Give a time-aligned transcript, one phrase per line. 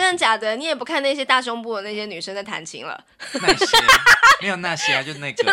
[0.00, 0.56] 真的假的？
[0.56, 2.98] 你也不看那些大胸部的那些女生在弹琴了？
[3.34, 3.66] 那些
[4.40, 5.52] 没有那些啊， 就那个。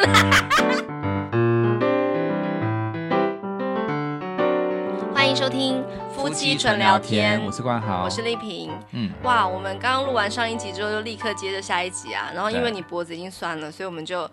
[5.14, 5.84] 欢迎收听
[6.16, 8.72] 夫妻纯聊天，我是冠豪，我是丽萍。
[8.94, 12.32] 嗯，哇，我们刚刚录完上一集之后，就立刻接着下一集啊。
[12.34, 14.32] 然后因为你脖子已经酸了，所以我们就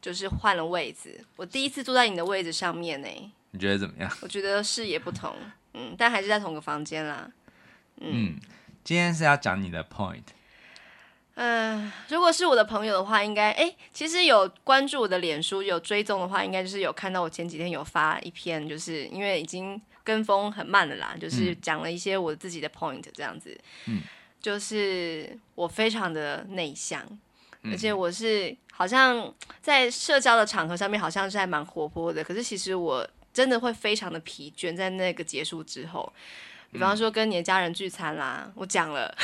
[0.00, 1.20] 就是换了位置。
[1.34, 3.08] 我第一次坐在你的位置上面呢，
[3.50, 4.08] 你觉得怎么样？
[4.22, 5.34] 我觉得视野不同，
[5.74, 7.28] 嗯，但还是在同个房间啦。
[8.00, 8.08] 嗯。
[8.12, 8.36] 嗯
[8.88, 10.22] 今天是要讲你的 point，
[11.34, 23.54] 嗯、呃，如果是我的朋友的话，应该哎，其实有关注我的脸书有追踪的话，应该就是有看到我前几天有发一篇，就是因为已经跟风很慢了啦，就是讲了一些我自己的 point 这样子，
[23.88, 24.00] 嗯，
[24.40, 27.06] 就是我非常的内向，
[27.64, 29.30] 而且我是好像
[29.60, 36.10] 在社交的场合上面好像是还蛮活泼的，可是其实我真的会非常的疲倦，在那个结束之后。
[36.72, 39.14] 比方说跟你的家人聚餐啦，嗯、我讲了，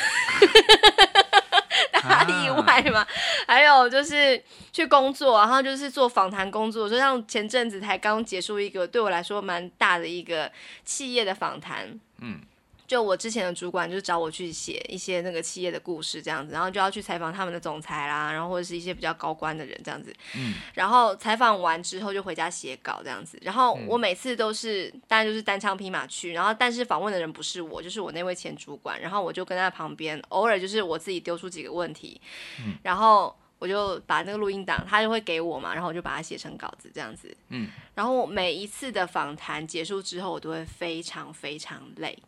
[1.93, 3.01] 大家意外嘛？
[3.01, 3.07] 啊、
[3.47, 4.43] 还有就是
[4.73, 10.51] 去工作，然后就是做访谈工作，就像前阵子才刚结束一个对我来说蛮大的一个
[10.85, 12.41] 企业的访谈，嗯。
[12.87, 20.15] 就我之前的主管就是找我去写一些那个企业的故事这样子，然后就要去采访他们的总裁啦，然后或者是一些比较高官的人这样子。
[20.37, 20.55] 嗯。
[20.75, 32.21] 然后采访完之后就回家写稿这样子，然后我每次都是当然就是单枪匹马去，然后但是访问的人不是我，就是我那位前主管，然后我就跟在旁边，偶尔就是我自己丢出几个问题，
[32.61, 32.75] 嗯。
[32.83, 37.35] 然后我就把那个录音档他就会给我嘛，然后我就把它写成稿子这样子。
[37.49, 37.69] 嗯。
[37.95, 42.19] 然后每一次的访谈结束之后，我都会非常非常累。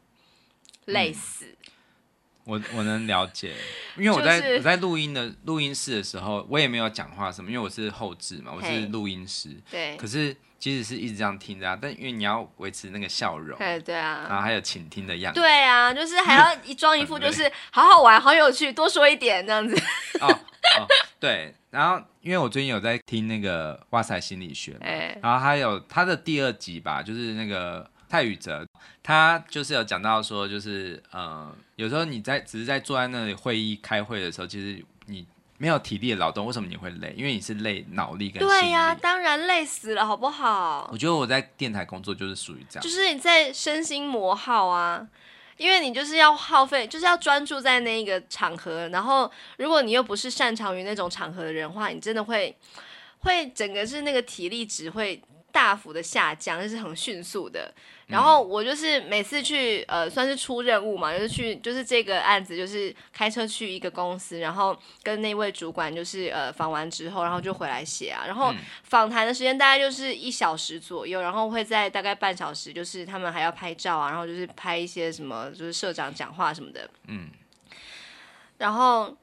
[0.86, 1.56] 累死，嗯、
[2.44, 3.52] 我我能了解，
[3.96, 9.96] 因为我在、就是、我在录音的录音室的时候，我也没有讲话什么，因为我是后置嘛，我是录音师，对。
[9.96, 19.76] 可是即使是一直这样听着、啊，但因为你要维持那个笑容，对对啊，然后还有倾听的样子，对啊，就是还要一装一副 就是好好玩、好有趣，多说一点这样子。
[20.20, 20.86] 哦哦，
[21.20, 21.54] 对。
[21.70, 27.90] 然后因为我最近有在听那个哇塞心理学，哎，然后还有他的第二集吧，就是那个。
[28.08, 28.66] 蔡宇哲，
[29.02, 35.26] 他就是有讲到说，就是呃，有时候你在只是在坐在那里会议开会的时候，其实你
[35.58, 37.14] 没有体力的劳动，为什么你会累？
[37.16, 38.60] 因为你是累脑力跟心力。
[38.60, 40.88] 对呀、啊，当然累死了，好不好？
[40.92, 45.06] 我觉得我在电台工作就是属于这样，就是你在身心磨耗啊，
[45.56, 52.54] 因为你就是要耗费，就是要专注在那一个场合，然后如果你又不是擅长于那种场合的人的话，你真的会
[53.20, 57.72] 会整个是那个体力值会大幅的下降，就是很迅速的。
[58.06, 68.22] 然后我就是每次去，呃，算是出任务嘛，就是去，就是这个案子，就是开车去一个公司，然后跟那位主管就是呃访完之后，然后就回来写啊。
[68.24, 76.88] 然后访谈的时间大概就是一小时左右，然后会在大概半小时，就是他们还要拍照啊，然后就是拍一些什么，就是社长讲话什么的。
[77.08, 77.28] 嗯。
[78.58, 79.16] 然后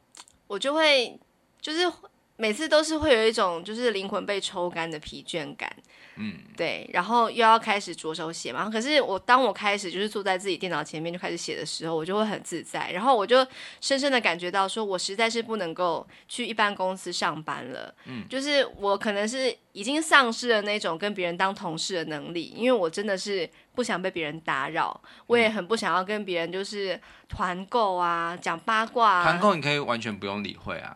[0.46, 1.18] 我就会，
[1.62, 1.90] 就是
[2.36, 5.74] 每次都是会有一种就是灵魂被抽干的疲倦感。
[6.16, 8.70] 嗯，对，然后又要开始着手写嘛。
[8.70, 12.92] 可是我当我开始就是坐在自己电脑前面就开始写的时候，我就会很自在。
[12.92, 13.46] 然后我就
[13.82, 17.94] 深深的感觉到，说我实在是不能够去一般公司上班了。
[18.06, 29.24] 嗯，就是我可能是已经丧失了那种跟别人当同事的能力，因为我真的是不想被别人打扰，我也很不想要跟别人就是团购啊，讲八卦啊。
[29.24, 30.96] 团购你可以完全不用理会啊。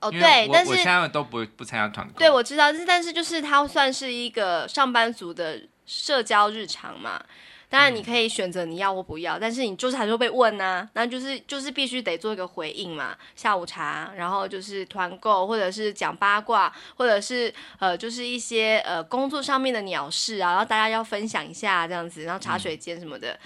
[0.00, 2.18] 哦，对，但是我现在都不不参加团购。
[2.18, 7.22] 对，我知道，但是就是它算是一个上班族的社交日常嘛。
[7.68, 13.16] 当然你可以选择你要或不要，嗯、但是你就是还是会被问呐、啊，那就是就是必须得做一个回应嘛。
[13.36, 23.32] 下午茶，然后就是团购，或者是讲八卦，或者是呃，就是一些呃工作上面的鸟事啊，然后大家要分享一下这样子，然后茶水间什么的。
[23.34, 23.38] 嗯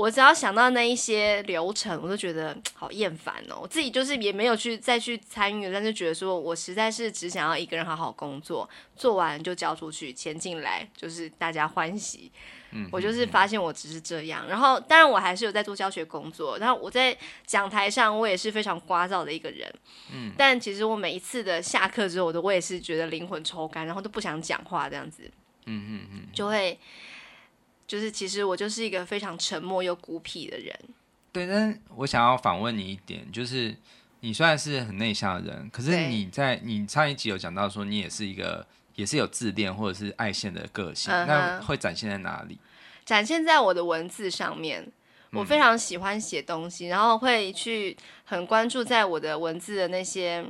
[0.00, 3.58] 我只要想到那一些流程，我都觉得好厌烦哦。
[3.60, 8.66] 我自己就是也没有去再去参与，但是觉得说我实在是只想要一个人好好工作，
[8.96, 12.32] 做完就交出去，钱进来就是大家欢喜。
[12.70, 14.48] 嗯，我就是发现我只是这样。
[14.48, 19.70] 然后当然我还是有在做教学工作，然后我在讲台上我也是非常聒噪的一个人。
[20.14, 25.30] 嗯，但其实我每一次的下课之后，我都我也是觉得灵魂抽干，然后都不想讲话这样子。
[25.66, 26.78] 嗯嗯嗯，就会。
[27.90, 30.72] 就是其实我就是一个非常沉默又孤僻的人。
[31.32, 33.76] 对，但我想要反问你一点，就是
[34.20, 38.64] 你虽然是很内向的人，可是你在你上一集有讲到说你也是一个
[38.94, 42.56] 也是有自恋或者是爱现的个性，嗯、那会展现在哪里？
[43.04, 44.86] 展现在我的文字上面。
[45.32, 50.44] 我非常喜欢写东西，嗯、然后会去很关注在我的文字的那些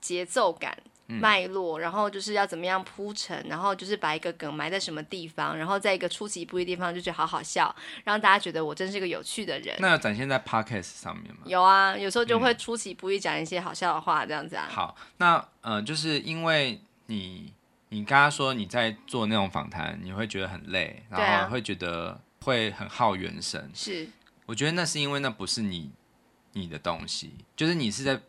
[0.00, 0.76] 节奏感。
[1.20, 7.74] 脉络，然后就是要怎么样铺陈，然后就是把一个梗埋在什么地方，然后在一个出其不意的地方就觉得好好笑，
[8.04, 9.76] 让大家觉得我真是个有趣的人。
[9.78, 11.42] 那要展现在 podcast 上面吗？
[11.46, 14.66] 有啊，有时候就会出其不意讲一些好笑的话，这样子啊。
[14.68, 17.52] 嗯、好，那呃，就是因为你
[17.90, 23.70] 你刚刚说你在做那种访谈，你会觉得很累，然后会觉得会很耗元神。
[23.74, 24.08] 是，
[24.46, 25.90] 我觉得那是因为那不是你
[26.52, 28.20] 你的东西，就是你是在。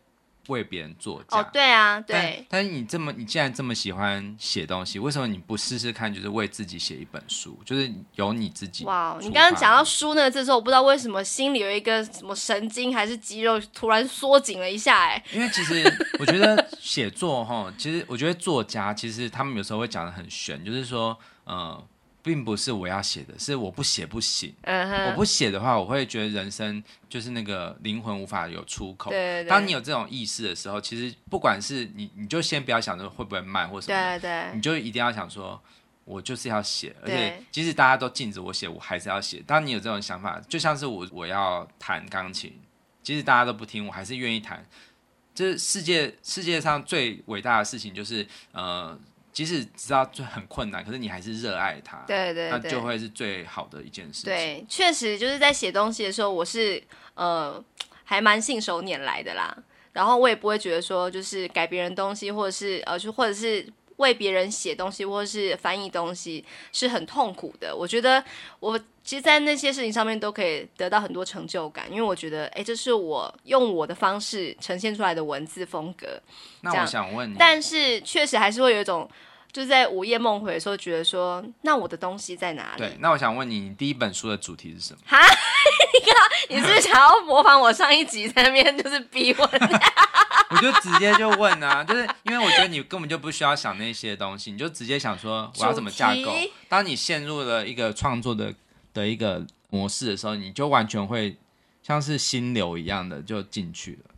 [0.48, 2.44] 为别人作嫁哦，对啊，对。
[2.48, 8.84] 但是你这么，你既然这么喜欢写东西，为什么你不试试看，就是为自己写一本书，就是由你自己？
[8.84, 15.22] 哇，你刚刚讲到书那个字的时候，我不知道为什么心里有一个什么神经还是肌肉突然缩紧了一下，哎。
[15.32, 15.82] 因为其实
[16.18, 21.82] 我觉得写作哈，其实我觉得作家其实他们有时候会讲的很玄，就是说，呃。
[22.24, 24.50] 并不是我要写的，是我不写不行。
[24.62, 25.10] Uh.
[25.10, 29.10] 我不写的话，我会觉得人生就是那个灵魂无法有出口。
[29.10, 29.48] 对对对。
[29.50, 34.18] 当你有这种意识的时候，其实不管是你，你就先不要想着会不会卖或什么。
[34.18, 34.54] 对对。
[34.54, 35.62] 你就一定要想说，
[36.06, 39.42] 我就是要写，而且即使大家都禁止我写，我还是要写。
[39.46, 42.58] 当你有这种想法，就像是我我要弹钢琴，
[43.02, 44.66] 即使大家都不听，我还是愿意弹。
[45.34, 48.98] 这世界世界上最伟大的事情就是呃。
[49.34, 54.24] 即使知道这很困难，可是你还是热爱它，对，对对，那就会是最好的一件事情。
[54.24, 56.82] 对，确实就是在写东西的时候，我是
[57.14, 57.62] 呃
[58.04, 59.54] 还蛮信手拈来的啦。
[59.92, 63.64] 然后我也不会觉得说就是改别人东西，或者是呃就或者是
[63.96, 67.74] 为别人写东西，或者是翻译东西是很痛苦的。
[67.74, 68.22] 我觉得
[68.60, 76.20] 我其实，在那些事情上面都可以得到很多成就感，因为我觉得哎，这是我用我的方式呈现出来的文字风格。
[76.62, 79.08] 那我想问你，但是确实还是会有一种。
[79.54, 82.78] 就是在午夜梦回的时候，觉得说，那我的东西在哪里？
[82.78, 85.00] 对，那我想问你，你第一本书的主题是什么？
[85.06, 85.16] 哈，
[86.50, 89.48] 你是不是想要模仿我上一集在那边就是逼问？
[90.50, 96.34] 我就直接就问啊，就是因为我觉得你根本就不需要想那些东西，你就直接想说我要怎么架构。
[96.68, 98.52] 当你陷入了一个创作的
[98.92, 101.36] 的一个模式的时候，你就完全会
[101.80, 104.10] 像是心流一样的就进去了。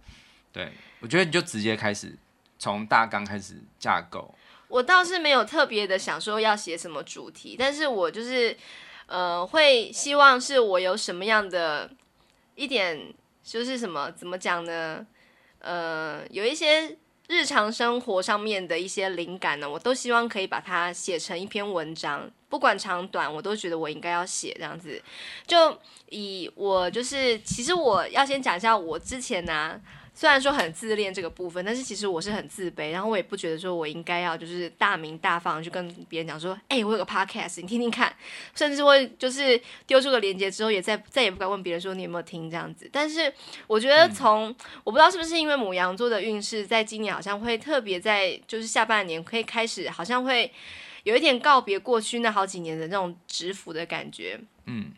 [0.50, 2.16] 对，我觉得你就直接开始
[2.58, 4.34] 从大纲开始架构。
[4.68, 8.56] 我倒是没有特别的想说要写什么主题，但是我就是，
[9.06, 11.90] 呃，会希望是我有什么样的
[12.54, 13.14] 一点，
[13.44, 15.06] 就是什么怎么讲呢？
[15.60, 16.96] 呃，有一些
[17.28, 25.02] 日常生活上面的一些灵感呢，我都希望可以把它写成一篇文章，不管长短，我都觉得我应该要写这样子。
[25.46, 25.76] 就
[26.10, 29.80] 以我就是，其实我要先讲一下我之前呢、
[30.18, 38.10] 虽然说很自恋这个部分，但是其实我是很自卑，然后我也不觉得说我应该要就是大名大放去跟别人讲说，哎、欸，我有个 podcast，你听听看，
[38.54, 42.88] 甚至会就是丢出个链接之后，也再再也不敢问别人说你有没有听这样子。
[42.90, 43.30] 但是
[43.66, 50.50] 我觉得从、嗯、我不知道是不是因为母羊座的运势在今年好像会特别在就是下半年可以开始，好像会
[51.02, 54.92] 有一点告别过去那好几年的那种蛰伏的感觉，嗯。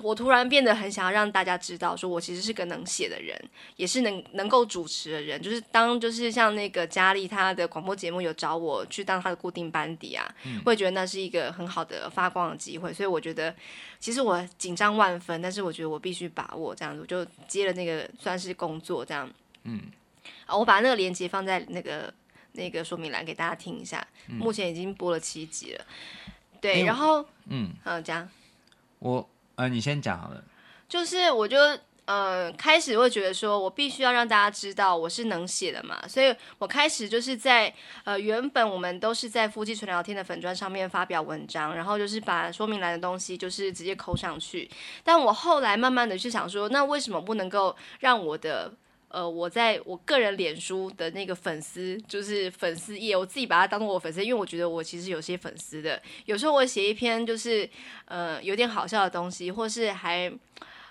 [0.00, 3.40] 我突然变得很想要让大家知道，说我其实是个能写的人，
[3.76, 5.40] 也是能能够主持的人。
[5.40, 12.92] 就是当就是像那个佳丽她的广播节目有找我去当她的固定班底啊，嗯、会觉得那是一个很好的发光的机会。
[12.92, 13.54] 所以我觉得
[14.00, 19.30] 其实我紧张万分，但是我觉得我必须把握这样子，我就接了那个算是工作这样。
[19.62, 19.80] 嗯，
[20.46, 22.12] 啊，我把那个链接放在那个
[22.52, 24.04] 那个说明栏给大家听一下。
[24.28, 25.84] 嗯、目前已经播了七集了，
[26.60, 28.28] 对，欸、然后嗯嗯这样
[28.98, 29.30] 我。
[29.56, 30.42] 呃，你先讲好了。
[30.88, 31.58] 就是，我就
[32.04, 37.72] 呃开始会觉得说，我必须要让大家知道我是能写的嘛，所以我开始就是在
[38.04, 44.70] 呃原本我们都是在夫妻纯聊天的粉砖上面发表文章，然后就是把说明栏的东西就是直接扣上去。
[45.02, 48.72] 但我后来慢慢的去想说，那为什么不能够让我的
[49.14, 56.02] 呃，我在我个人脸书的那个粉丝，就是粉丝页，我自己把它当做我粉丝，因为我觉得我其实有些粉丝的。
[56.24, 57.68] 有时候我写一篇就是
[58.06, 60.32] 呃有点好笑的东西，或是还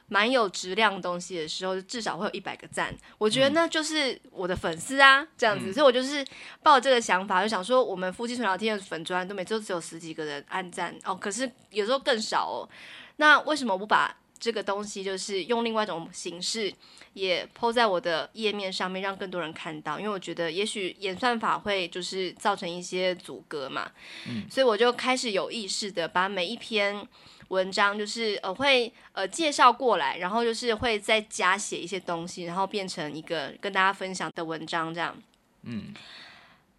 [0.08, 2.96] 蛮有质量的东西的时候，至少会有一百个赞。
[3.18, 5.66] 我觉得那就是我的粉丝啊，这样子。
[5.72, 6.26] 嗯、所以我就是
[6.62, 12.70] 抱这个想法，就想说我们夫妻纯聊天的粉专都每周只有十几个人按赞哦，可是有时候更少哦。
[13.18, 16.74] 那为什么不把这个东西就是用另外一种形式？
[17.14, 20.00] 也 po 在我的页面上面，让更多人看到。
[20.00, 23.92] 因为我觉得，也许演算法会就是造成一些阻隔嘛，
[24.28, 27.08] 嗯，所以我就开始有意识的把每一篇
[27.48, 35.16] 文章，就是呃会呃介绍过来，然后就是会再加写一些东西，然后变成一个跟大家分享的文章这样，
[35.64, 35.94] 嗯，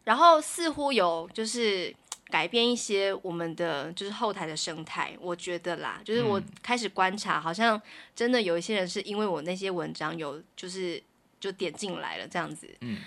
[0.04, 1.94] 然后似乎有就是。
[2.28, 7.80] 改变一些我们的就是后台的生态，我觉得啦，就是我开始观察，嗯、好像
[8.16, 11.00] 真的有一些人是因为我那些文章有就是
[11.38, 12.68] 就点进来了这样子。
[12.80, 12.98] 嗯，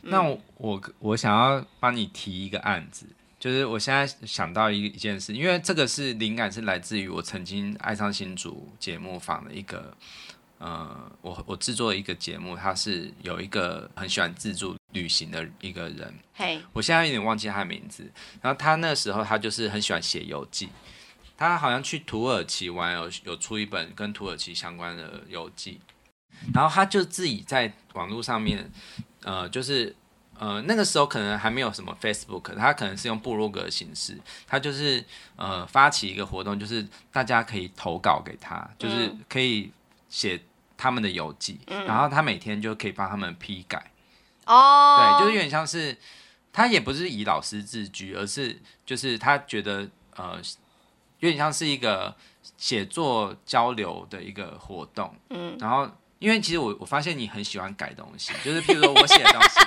[0.00, 3.06] 那我我我想要帮你提一个案子，
[3.38, 9.96] 就是我现在想到一一件事，因为这个是灵感是来自于我曾经爱上新竹节目坊的一个，
[10.58, 20.68] 呃，我我制作一个节目，他是有一个很喜欢自助旅行的一个人，嘿，我现在有点忘记他的名字，然后他那时候他就是很喜欢写游记，
[21.36, 25.80] 他好像去土耳其玩，有有出一本跟土耳其相关的游记，
[26.54, 28.70] 然后他就自己在网络上面。
[29.24, 29.94] 呃，就是
[30.36, 34.18] 呃，那个时候可能还没有什么 Facebook，他可能是用部落格的形式，
[34.48, 35.04] 他就是
[35.36, 39.70] 呃发起一个活动，就是大家可以投稿给他，就是可以
[40.08, 40.42] 写
[40.76, 43.91] 他们的游记，嗯，然后他每天就可以帮他们批改。
[44.46, 45.96] 哦，对，就是有点像是
[46.52, 50.38] 他也不是以老师自居，而是就是他觉得呃
[51.20, 52.14] 有点像是一个
[52.56, 55.88] 写作交流的一个活动，嗯，然后。
[56.22, 59.58] 因为其实我我发现你很喜欢改东西，就是譬如说我写的东西，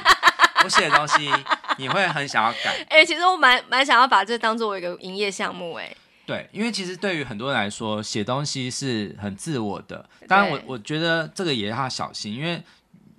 [0.63, 1.29] 我写的东西
[1.77, 2.77] 你会很想要改。
[2.89, 5.94] 哎、欸，其实我蛮蛮想要把这当做一个营业项目，哎。
[6.25, 10.10] 对，因为其实对于很多人来说，写东西是很自我的。
[10.29, 12.63] 当然我，我我觉得这个也要小心，因为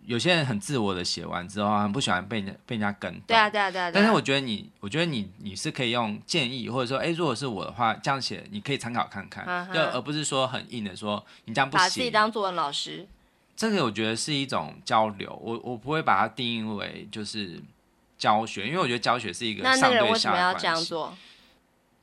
[0.06, 3.22] 有些人很自我的写完之后，很不喜欢被人被人家跟动。
[3.26, 3.90] 对啊，对啊，对啊。
[3.92, 11.84] 但是我觉得你，我觉得你你是可以用建议，或者说，哎，如果是我的话，这样写你可以参考看看，啊、就而不是说很硬的说你这样不行。
[11.84, 13.06] 把自己当作文老师。
[13.56, 17.60] 这个我觉得是一种交流，我我不会把它定义为就是
[18.18, 19.94] 教学，因为我觉得教学是一个上对下的关系。
[19.94, 21.16] 那那个人为什么要这样做？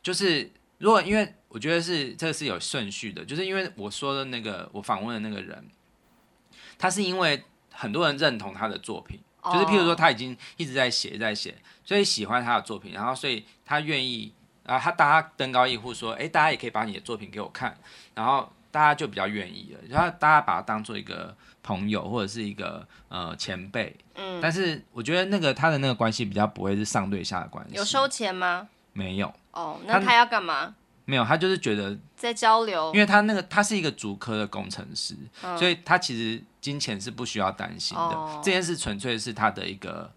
[0.01, 5.63] 就是如果因为我觉得是这个是有顺序的，就是因为我说的那个我访问的那个人，
[6.79, 7.43] 他是因为
[7.73, 11.53] 很多人认同他的作品，就是譬如说他已经一直在写在写，
[11.83, 14.31] 所以喜欢他的作品，然后所以他愿意
[14.65, 17.77] 啊，他大家登高一呼说，哎，大家也可以把你的作品给我看，
[18.15, 18.49] 然后。
[18.73, 27.75] 大家就比较愿意了，然后大家把他当做一个朋友或者是一个呃前辈，嗯，但是我觉得那个他的那个关系比较不会是上对下的关系。
[27.75, 28.67] 有收钱吗？
[28.93, 29.31] 没有。
[29.51, 30.73] 哦，那他要干嘛？
[31.05, 40.11] 没有，他就是觉得在交流，因为他那个他是一个主科的工程师，嗯，所以他其实金钱是不需要担心的，哦，这件事纯粹是他的一个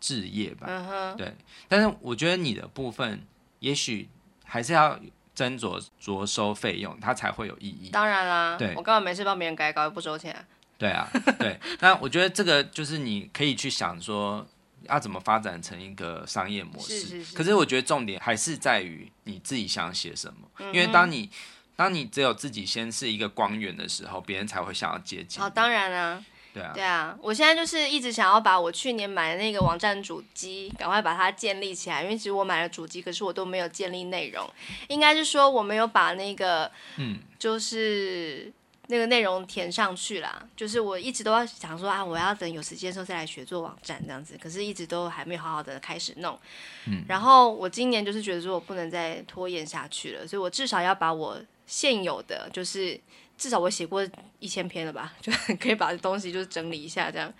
[0.00, 1.34] 志业吧，对。
[1.68, 3.22] 但是我觉得你的部分
[3.58, 4.08] 也许
[4.44, 4.98] 还是要。
[5.32, 7.88] 斟酌酌收费用，它才会有意义。
[7.88, 10.36] 当然啦，对，我根本没事帮别人改稿又不收钱。
[10.76, 11.58] 对啊，对。
[11.78, 14.46] 那我觉得这个就是你可以去想说，
[14.90, 17.00] 要怎么发展成一个商业模式。
[17.00, 17.36] 是是是。
[17.36, 21.30] 可是我觉得重点还是在于你自己想写什么，嗯，因为当你
[21.76, 25.42] 当你只有自己先是一个光源的时候，别人才会想要接近。
[25.42, 26.24] 哦，当然啊。
[26.52, 34.44] 对啊，对啊，我现在就是一直想要把我去年买的那个网站主机赶快把它建立起来，因为其实我买了主机，可是我都没有建立内容，
[34.88, 38.52] 应该是说我没有把那个，嗯，就是
[38.90, 40.46] 那个内容填上去啦。
[40.54, 46.38] 就是我一直都要想说啊，我要等有时间的时候再来学做网站这样子，可是一直都还没有好好的开始弄。
[46.86, 53.00] 嗯，然后我今年就是觉得说我不能再拖延下去了，所以我至少要把我现有的就是。
[53.40, 54.06] 至少我写过
[54.38, 57.32] 一千篇了吧， 就可以把这东西就是整理一下，这样。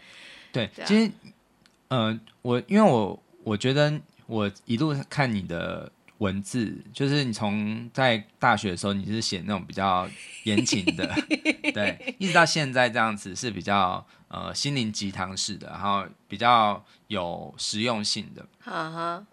[0.51, 1.13] 对，啊、其实，
[1.89, 3.93] 呃，我因为我我觉得
[4.27, 10.09] 我一路看你的文字，就是你从在大学的时候你是写那种比较
[10.45, 11.15] 言情的，
[11.75, 18.47] 对，一直到现在这样子是比较呃心灵鸡汤式的，然后比较有实用性的。
[18.61, 19.27] 哈哈，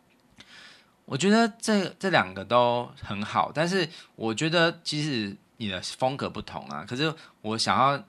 [1.05, 5.37] 我觉得这这两个都很好，但是我觉得其实。
[5.59, 7.99] 你的风格不同啊，可是我想要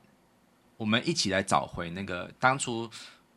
[0.77, 2.87] 我们一起来找回那个当初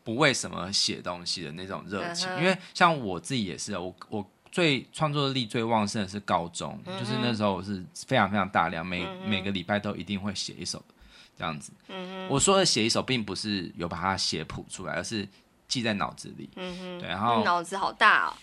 [0.04, 2.40] 不为什么写东西的那种热情，uh -huh.
[2.40, 7.00] 因为像我自己也是，我我最创作力最旺盛的是高中，uh.
[7.00, 9.26] 就是那时候我是非常非常大量，每、uh.
[9.26, 10.84] 每个礼拜都一定会写一首
[11.38, 11.72] 这样子。
[11.90, 12.28] Uh.
[12.28, 15.28] 我说的写一首，并不是有把它写谱出来，而是
[15.68, 16.50] 记在脑子里。
[16.58, 17.00] Uh.
[17.00, 18.34] 对，然后脑子好大哦。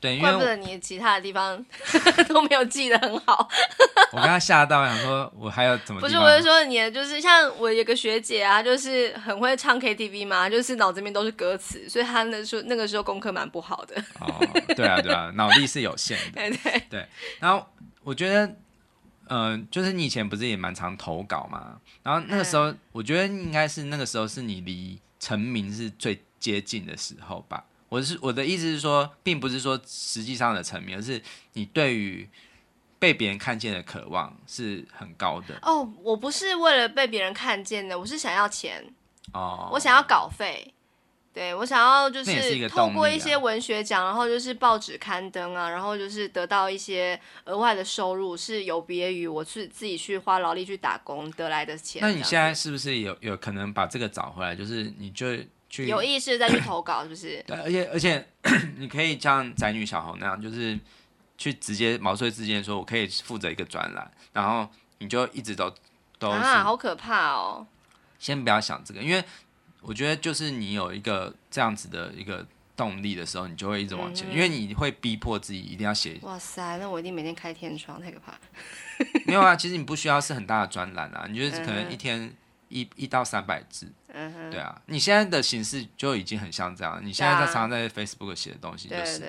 [0.00, 1.64] 对，因为怪不得你其他的地方
[2.28, 3.48] 都没有记得很好。
[4.12, 6.00] 我刚刚吓到，想说我还有怎么？
[6.00, 13.96] 不是，我是说你，就是像我有个学姐啊，就是很会唱 KTV 嘛，就是脑子里面都是歌词，所以她那时候那个时候功课蛮不好的。
[14.20, 14.34] 哦，
[14.76, 16.40] 对啊，对啊，脑力是有限的。
[16.40, 17.06] 对对对。
[17.40, 17.66] 然后
[18.02, 18.46] 我觉得，
[19.26, 21.78] 嗯、呃，就是你以前不是也蛮常投稿嘛？
[22.02, 27.64] 然后那个时候，嗯、我觉得应该是那个时候是你离成名是最接近的时候吧。
[27.88, 31.22] 我是我的意思是说，并不是说实际上的层面，而是
[31.54, 32.28] 你对于
[32.98, 35.58] 被别人看见的渴望是很高的。
[35.62, 38.84] 哦，我不是为了被别人看见的，我是想要钱。
[39.32, 40.74] 哦，我想要稿费。
[41.30, 52.02] 对，我想要就是透过一些文学奖，然后就是报纸刊登啊，然后就是得到一些额外的收入，是有别于我是自己去花劳力去打工得来的钱。
[52.02, 54.56] 那你现在是不是有有可能把这个找回来？
[54.56, 55.26] 就是你就
[55.68, 57.42] 去有意识再去投稿，是不是？
[57.46, 58.26] 对，而且而且
[58.76, 60.78] 你可以像宅女小红那样，就是
[61.36, 65.72] 去直接毛遂自荐说，我可以负责一个专栏，然后你就一直都
[66.18, 67.66] 都啊，好可怕哦！
[68.18, 69.22] 先不要想这个，因为
[69.80, 72.44] 我觉得就是你有一个这样子的一个
[72.76, 76.18] 动力的时候，你就会一直往前，嗯、因为你会逼迫自己一定要写。
[76.22, 78.32] 哇塞，那我一定每天开天窗，太可怕。
[79.26, 82.34] 没有啊，其实你不需要是很大的专栏啊，你就是可能一天
[82.68, 83.92] 一、嗯、一到三百字。
[84.12, 86.98] 嗯哼，对啊，你现在的形式就已经很像这样。
[87.04, 89.28] 你现在在常常在 Facebook 写的东西就是，对，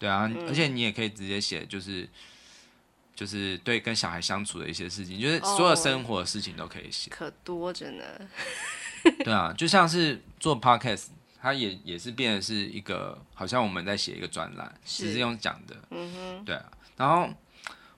[0.00, 2.08] 对，啊，嗯、而且你也可以直接写，就是
[3.14, 8.04] 就是对跟小孩相处的一些事情，就是所有生活的事情都可以写，可多着呢。
[9.24, 11.06] 对啊，就像是做 Podcast，
[11.40, 15.76] 它也也是变得是一个，好像我们在写一个专栏，只是用讲的。
[15.90, 16.64] 嗯哼，对啊。
[16.96, 17.32] 然后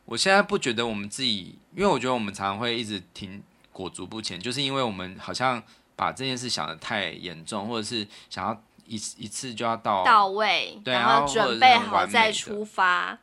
[0.05, 3.43] 我现在不觉得我们自己，因为我觉得我们常常会一直停
[3.73, 5.63] 裹足不前，就是因为我们好像。
[5.99, 13.19] 把这件事想的太严重，或者是想要一一次就要到到位，然后准备好再出发。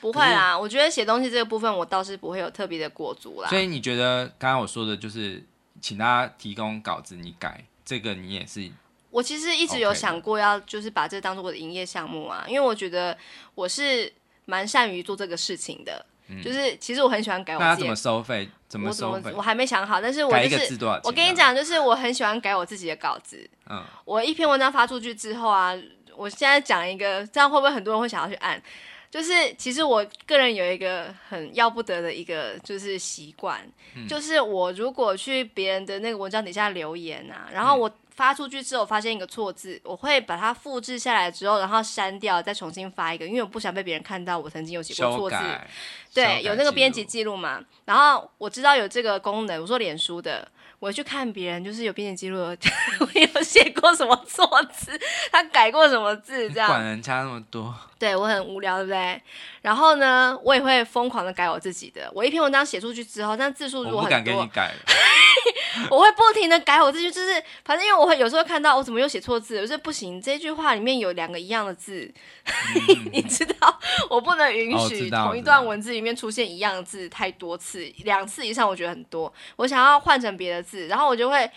[0.00, 3.48] 不会啦，我觉得写东西这个部分，我倒是不会有特别的裹足啦。
[3.48, 5.40] 所以你觉得刚刚我说的就是，
[5.80, 8.68] 请大家提供稿子，你改这个，你也是？
[9.10, 13.16] 我其实一直有想过要，就是把这当做我的营业项目啊，因为我觉得
[13.54, 14.12] 我是
[14.44, 16.04] 蛮善于做这个事情的。
[16.28, 18.50] 嗯、就是其实我很喜欢改我自己，那怎么收费？
[18.68, 19.16] 怎么收费？
[19.16, 23.48] 我怎么我还没想好，但是我就是我跟你讲，就是我很喜欢改我自己的稿子。
[23.68, 25.74] 嗯，我一篇文章发出去之后啊，
[26.16, 28.62] 我现在讲一个，这样会不会很多人会想要去按？
[29.10, 33.60] 就是其实我个人有一个很要不得的一个就是习惯，
[33.94, 37.88] 嗯、就是我如果去别人的那个文章底下留言啊，然后我。
[37.88, 45.36] 嗯发出去之后，发现一个错字，我会把它复制下来之后，然后删掉，再重新发一个，因为我不想被别人看到我曾经有写过错字。
[46.14, 47.60] 对，有那个编辑记录嘛。
[47.84, 54.98] 然后我知道有这个功能，我说脸书的，我去看别人就是有编辑记录， 我有写过什么错字，
[55.30, 56.68] 他改过什么字，这样。
[56.68, 57.74] 管人家那么多。
[57.98, 59.20] 对，我很无聊，对不对？
[59.62, 62.10] 然后呢，我也会疯狂的改我自己的。
[62.14, 64.74] 我一篇文章写出去之后，但字数如果很多，我不敢给你改。
[65.90, 72.10] 我会不停的改我自己，就是反正因为我会有时候看到我怎么又写错字，我说不行，这句话里面有两个一样的字，
[72.46, 73.78] 嗯、 你知道，
[74.08, 81.48] 我不能允许同一段文字里面出现一样的字太多次，两次以上我觉得很多，我想要换成别的字，然后我就会，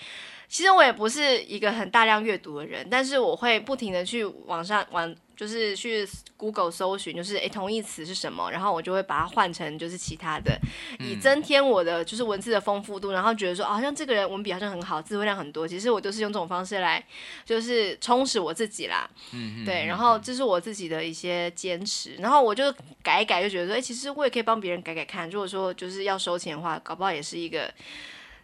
[0.49, 5.15] 其实我也不是一个很大量阅读的人，但是我会不停的去网上网。
[5.39, 10.59] 就是去 Google 搜寻，就是诶同义词是什么，然后我就会把它换成就是其他的，
[10.99, 15.65] 以增添我的就是文字的丰富度，然后觉得说，好像这个人文笔好像很好，词汇量很多。
[15.65, 17.01] 其实我都是用这种方式来
[17.45, 19.09] 就是充实我自己啦。
[19.31, 22.69] 嗯对，然后这是我自己的一些坚持，然后我就
[23.01, 25.29] 改一改，就觉得说，哎，其实我也可以帮别人改改看。
[25.29, 27.73] 如果说就是要收钱的话，搞不好也是一个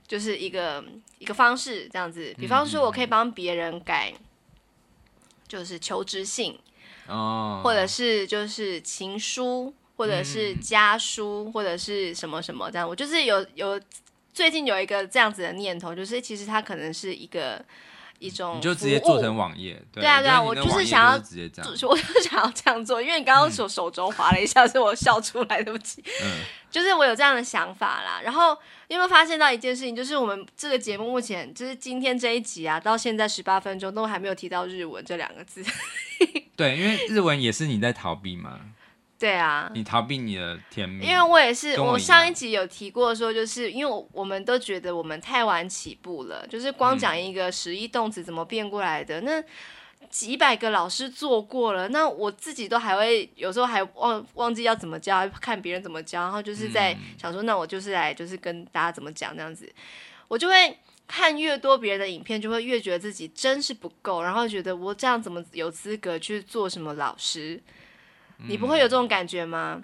[0.08, 0.84] 就是一个
[1.20, 2.34] 一个方式这样子。
[2.38, 4.14] 比方说，我可以帮别人改，
[5.48, 6.58] 就是求职信。
[7.08, 12.90] 哦，或者是就是情书，或者是家书，嗯、或者是什么什么这样。
[12.90, 13.80] 我就是有有
[14.34, 17.64] 最近有一个这样子的念头，就是其实它可能是一个
[18.26, 19.82] 一种，你就直接做成网页。
[19.92, 23.02] 对，对啊，对啊，我就是想要直接这样，我就想要这样做。
[23.02, 26.04] 因为你刚刚手手肘滑了一下，是我笑出来，对不起。
[26.24, 28.20] 嗯， 就是我有这样的想法啦。
[28.24, 28.58] 然后
[28.88, 35.64] 你有没有发现到一件事情，就是我们这个节目目前就是今天这一集啊，到现在十八分钟都还没有提到日文这两个字。
[36.56, 38.60] 对，因为日文也是你在逃避嘛。
[39.18, 41.06] 对啊，你逃避你的甜蜜。
[41.06, 49.44] 因为我也是，我，我上一集有提过说，就是因为我们都觉得我们太晚起步了，就是光讲一个实义动词怎么变过来的，嗯、那
[50.10, 59.72] 几百个老师做过了，那我自己都还会有时候还忘忘记要怎么教，看别人怎么教，然后就是在想说，那我就是来就是跟大家怎么讲这样子，
[60.28, 60.78] 我就会。
[61.08, 67.62] 看越多别人的影片，就会越觉得自己真是不够，然后觉得我这样怎么有资格去做什么老师？
[68.40, 69.82] 嗯、你不会有这种感觉吗？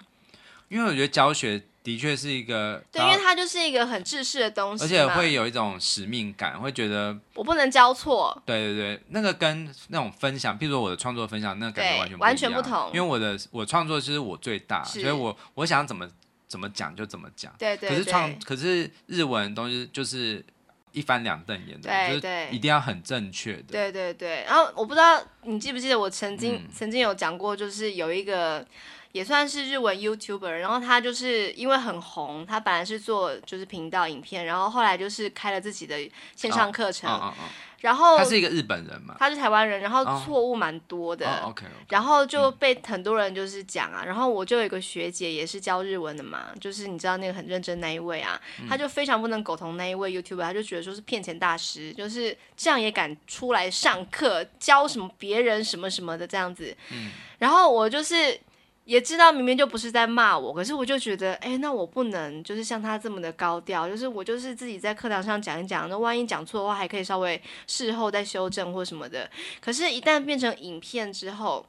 [0.68, 8.42] 因为我觉得教学的确是一个，对，因为它就是一个很制式的东西，而且会有一种使命感，会觉得我不能教错。
[8.46, 12.88] 对对对，那个跟那种分享，譬如说我的创作分享，那个感觉完全不完全不同。
[12.94, 16.08] 因为我的我创作就是我最大，所以我我想怎么
[16.48, 17.52] 怎么讲就怎么讲。
[17.58, 17.90] 对，对对。
[17.90, 20.44] 可是创可是日文东西就是。
[20.92, 23.64] 一翻两瞪眼的，对对，一定要很正确的。
[23.68, 28.64] 对对对，然后我不知道你记不记得，我曾经、嗯、曾经有讲过，就是有一个
[29.12, 35.96] 也算是日文 YouTuber，然后他就是因为很红，他本来是做就是频道影片，然后后来就是开了自己的
[36.36, 37.44] 线上课程，哦哦哦哦、
[37.82, 41.26] 然后他是一个日本人嘛，他是台湾人，然后错误蛮多的。
[41.26, 56.74] 哦、OK，, okay 然后就被很多人就是讲啊，嗯、然后我就有一个学姐也是教日文的嘛，就是你知道那个很认真那一位啊，嗯、他就非常不能苟同那一位 YouTuber，他就觉得说是骗钱大师，就是这样也敢出来上课教什么别人什么什么的这样子。
[56.92, 58.40] 嗯，然后我就是。
[58.84, 69.30] 也知道明明就不是在骂我，可是我就觉得，哎，那我不能就是像他这么的高调，就是我就是自己在课堂上讲一讲，那万一讲错的话，还可以稍微事后再修正或什么的。
[69.60, 71.64] 可是，一旦变成影片之后，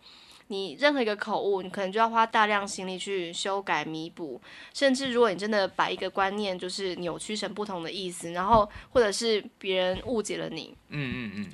[0.47, 4.41] 你任何一个口误，你可能就要花大量心力去修改弥补，
[4.73, 11.45] 甚至如果你真的把一个观念就是扭曲成不同的意思，然后或者是别人误解了你，嗯嗯嗯。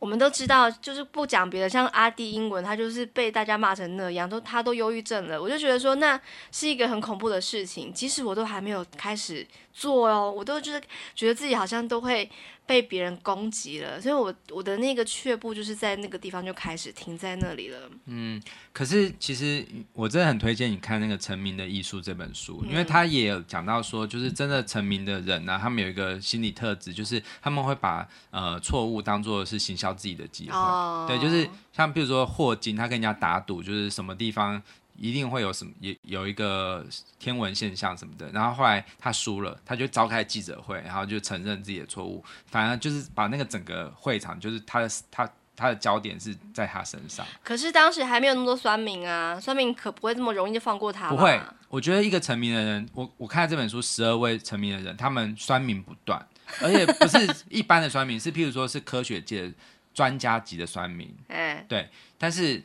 [0.00, 5.40] 我们都知道，就是不讲别的，像阿弟英文，他就是被大家骂成那样，都他都忧郁症了。
[5.40, 7.92] 我就觉得说，那是一个很恐怖的事情。
[7.92, 10.82] 即使我都还没有开始做哦，我都就是
[11.14, 12.28] 觉得自己好像都会。
[12.70, 17.90] 被别人攻击了，所以我我的那个却步就是在那个地方就开始停在那里了。
[18.04, 18.40] 嗯，
[18.72, 30.56] 可是其实我真的很推荐你看那个《成名的艺术》这本书，因为他也有讲到说，就是真的成名的人呢、啊，他们有一个心理特质，就是他们会把呃错误当做是行销自己的机会。
[30.56, 34.62] 哦、对，就是像比如说霍金，他跟人家打赌，就是什么地方。
[35.00, 36.84] 一定会有什么，也有一个
[37.18, 47.26] 天文现象什么的，然后后来他输了，他就召开记者会，然后就承认自己的错误，反而就是把那个整个会场，就是他的他他的焦点是在他身上。
[47.42, 51.08] 可是当时还没有那么多酸民啊，酸民可不会这么容易就放过他。
[51.08, 56.22] 不会，我觉得一个成名的人，我我看这本书《十二位成名的人》，他们酸民不断，
[56.60, 59.50] 而且不是一般的酸民，是譬如说是科学界
[59.94, 62.62] 专家级的酸民， 哎，对，但是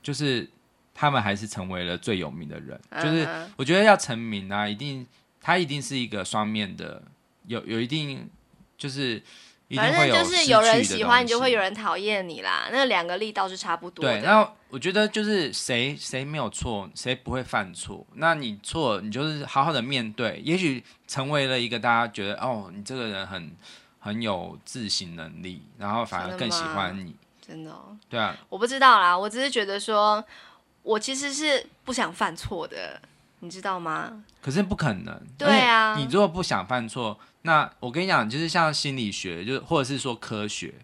[0.00, 0.48] 就是。
[0.94, 5.04] 他们还是成为了最有名的人，就是我觉得要成名啊，一定
[5.40, 7.02] 他一定是一个双面的，
[7.48, 8.30] 有有一定
[8.78, 9.20] 就是
[9.66, 12.68] 一定会有，反正就是有人喜欢你，就会有人讨厌你啦。
[12.70, 14.20] 那两个力道是差不多的。
[14.20, 18.06] 对，然后我觉得就是谁谁没有错，谁不会犯错。
[18.14, 23.50] 那你错，你就是好好的面对，也许成为了一个大家觉得哦，你这个人很
[23.98, 27.16] 很有自省能力，然后反而更喜欢你。
[27.44, 27.96] 真的哦？
[28.08, 30.24] 对啊，我不知道啦，我只是觉得说。
[30.84, 33.00] 我其实是不想犯错的，
[33.40, 34.22] 你知道吗？
[34.42, 35.20] 可是不可能。
[35.38, 40.74] 对啊，你如果不想犯错，那我跟你讲，就是像心理学，就或者是说科学，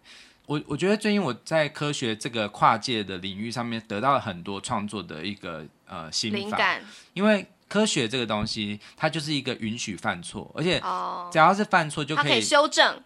[0.46, 6.32] 我我觉得最近我在科学这个跨界的领域上面得到了很多创作的一个呃心。
[6.32, 6.82] 灵感。
[7.12, 10.82] 因为科学这个东西，它就是一个允许犯错，而且
[11.30, 13.02] 只要是犯错就可以，可以修正。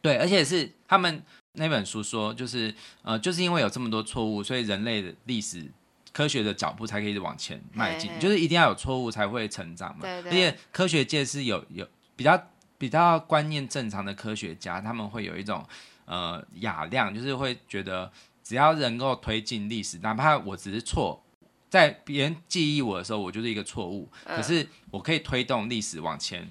[0.00, 5.70] 对，而且是他们那本书说，就是呃，就是因为有这么多错误，所以人类的历史。
[6.18, 10.00] 科学的脚步才可以往前迈进，就是一定要有错误才会成长嘛。
[10.02, 10.30] 对对。
[10.32, 12.36] 而且科学界是有有比较
[12.76, 15.64] 比较观念正常的科学家，他们会有一种
[16.06, 18.10] 呃雅量，就是会觉得
[18.42, 21.22] 只要能够推进历史，哪怕我只是错，
[21.70, 26.50] 在别人记忆我的时候，我就是一个错误，可是我可以推动历史往前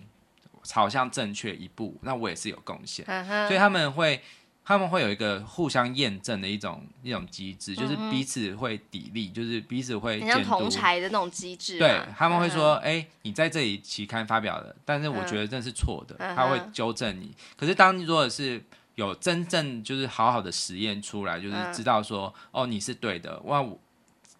[0.63, 3.05] 朝向正确一步，那我也是有贡献。
[3.49, 4.21] 所以他们会。
[4.67, 10.19] 他们会有一个互相验证的一种一种机制，就是彼此会砥砺，就是彼此会。
[10.19, 11.79] 像同侪的那种机制。
[11.79, 16.17] 对，他们会说：“哎、嗯，你在这里期刊发表的，但是我觉得这是错的。
[16.19, 17.33] 嗯”他会纠正你。
[17.55, 18.61] 可是当你如果是
[18.95, 23.65] 有真正就是好好的实验出来，就是知道说：“嗯、哦，你是对的。”哇，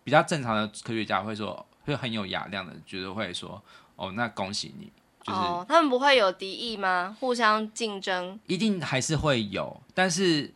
[0.04, 3.64] 比较正常的科学家会说，会很有雅量的，觉得会说
[3.96, 4.92] ：“哦，那恭喜你。”
[5.28, 7.16] 就是、哦，他们不会有敌意吗？
[7.20, 9.80] 互相竞争，一定还是会有。
[9.94, 10.54] 但是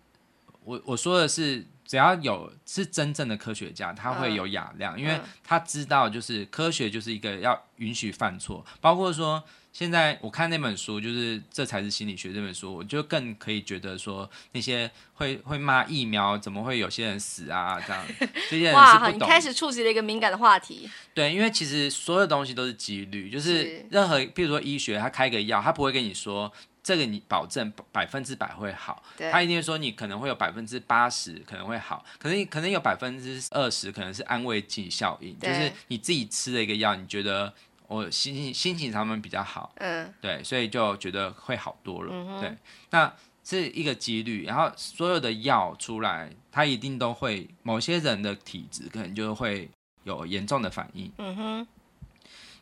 [0.64, 9.44] 我我说的是，只要有是真正的科学家，他会有雅量，嗯、因为他知道，就是科学就是一个要允许犯错，包括说。
[9.74, 17.80] 现在我看那本书，就是《这才是心理学》这本书，我就更可以觉得说，那些会会骂疫苗，怎么会有些人死啊？
[17.80, 18.06] 这样
[18.50, 19.06] 这些人是不懂。
[19.06, 20.90] 哇，你开始触及了一个敏感的话题。
[21.14, 26.52] 对，因为其实所有东西都是几率，就是任何，比如说医学，他开个药，他不会跟你说
[26.84, 37.54] 这个你保证百分之百会好，他一定会说你可能会有百分之八十可能会好，可能可能有百分之二十可能是安慰剂效应，就是你自己吃了一个药，你觉得。
[37.92, 42.58] 我心情心情上面比较好，嗯，对，所以就觉得会好多了，嗯、对，
[42.92, 49.70] 那是一个几率，然后所有的药出来，它一定都会某些人的体质可能就会
[50.06, 51.68] 有严重的反应，嗯哼，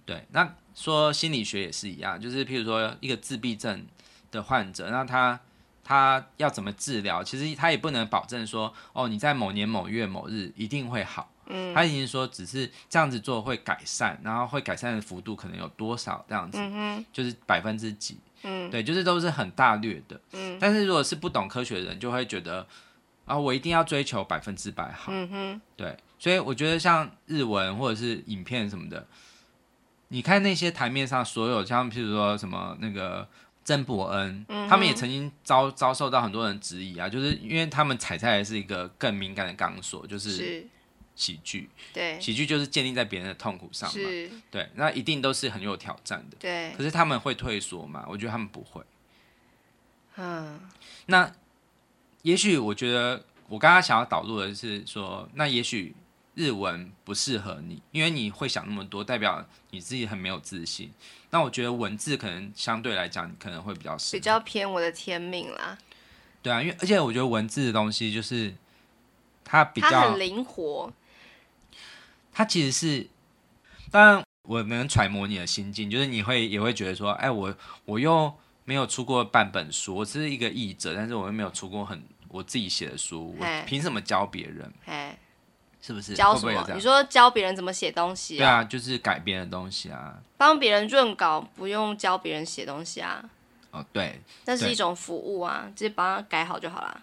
[0.03, 3.85] 对，那说心理学也是一样，就是譬如说一个自闭症
[4.31, 5.39] 的患者，那他
[5.83, 11.29] 他要怎么治疗，其实他也不能保证说，哦，你在某年某月某日一定会好。
[11.49, 18.17] 嗯，他已经说只是这样子做会改善，然后会改善的幅度可能有多少这样子，嗯、就是百分之几。
[18.43, 20.57] 嗯，对，就是都是很大略的，嗯。
[20.62, 22.65] 但是如果是不懂科学的人，就会觉得
[23.25, 25.97] 啊，我一定要追求百分之百好，嗯哼，对。
[26.17, 29.05] 所以我觉得像日文或者是影片什么的，
[30.09, 33.27] 你看那些台面上所有像譬如说什么那个
[33.63, 40.65] 曾伯恩，嗯、他们也曾经遭遭受到很多人质疑啊，就是因为他们踩在的是一个更敏感的钢索，就是
[41.19, 44.10] 喜剧，对，喜剧就是建立在别人的痛苦上嘛，
[44.49, 46.73] 对，那一定都是很有挑战的，对。
[46.77, 48.05] 可是他们会退缩吗？
[48.08, 48.82] 我觉得他们不会，
[50.15, 50.60] 嗯。
[51.08, 51.29] 那
[52.21, 55.93] 也许我觉得我刚刚想要导入的是说，那也许。
[56.36, 60.89] 日文不适合你，因为你会想那么多，代表你自己很没有自信。
[61.32, 65.77] 那我觉得文字可能相对来讲可能会比较适合，比较偏我的天命啦。
[66.41, 68.55] 对啊，因为而且我觉得文字的东西就是
[69.43, 70.93] 它比较它很灵活，
[72.33, 73.07] 它其实是
[73.91, 78.33] 当然我能揣摩你的心境，就是你会也会觉得说，哎，我我又
[78.65, 84.71] 没有出过半本书，我只是一个译者，但是我又没有出过很我自己写的书，我凭什么教别人？
[85.81, 86.65] 是不是教什么？
[86.75, 88.37] 你说教别人怎么写东西啊？
[88.37, 90.19] 对啊，就是改编的东西啊。
[90.35, 93.23] 帮别人润稿不用教别人写东西啊。
[93.71, 97.01] 哦，对，那是一种服务啊，直接帮他改好就好了。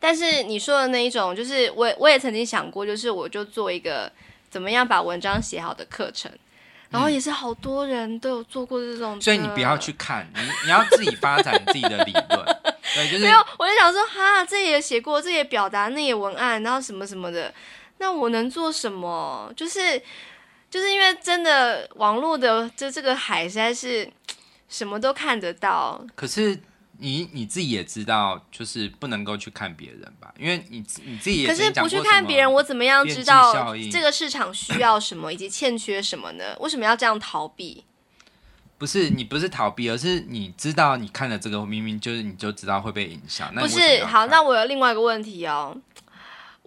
[0.00, 4.10] 但是你说的那一种，就是我我也曾经想过，就是我就做一个
[4.50, 6.30] 怎么样把文章写好的课程，
[6.90, 9.20] 然后也是好多人都有做过这种。
[9.20, 12.56] 所以你不要去看，你你要自己发展自己的理论。
[12.94, 17.52] 对，就是没有，我就想说，哈，这也写过，这也表达，那也文案，然后什么什么的。
[17.98, 19.52] 那我能做什么？
[19.54, 20.00] 就是，
[20.70, 24.10] 就是因为真的网络的就这个海实在是
[24.70, 26.02] 什么都看得到。
[26.14, 26.58] 可是
[26.98, 30.32] 你你自己也知道，就是不能够去看别人吧？
[30.38, 31.48] 因为你你自己也。
[31.48, 36.56] 可是不去看别人，我怎么样知道这个市场需要什么以及欠缺什么呢？
[36.60, 37.84] 为什么要这样逃避？
[38.76, 43.50] 不是你不是逃避，而是你知道你看了这个明明就是你就知道会被影响。
[43.52, 45.76] 那不是好，那我有另外一个问题哦。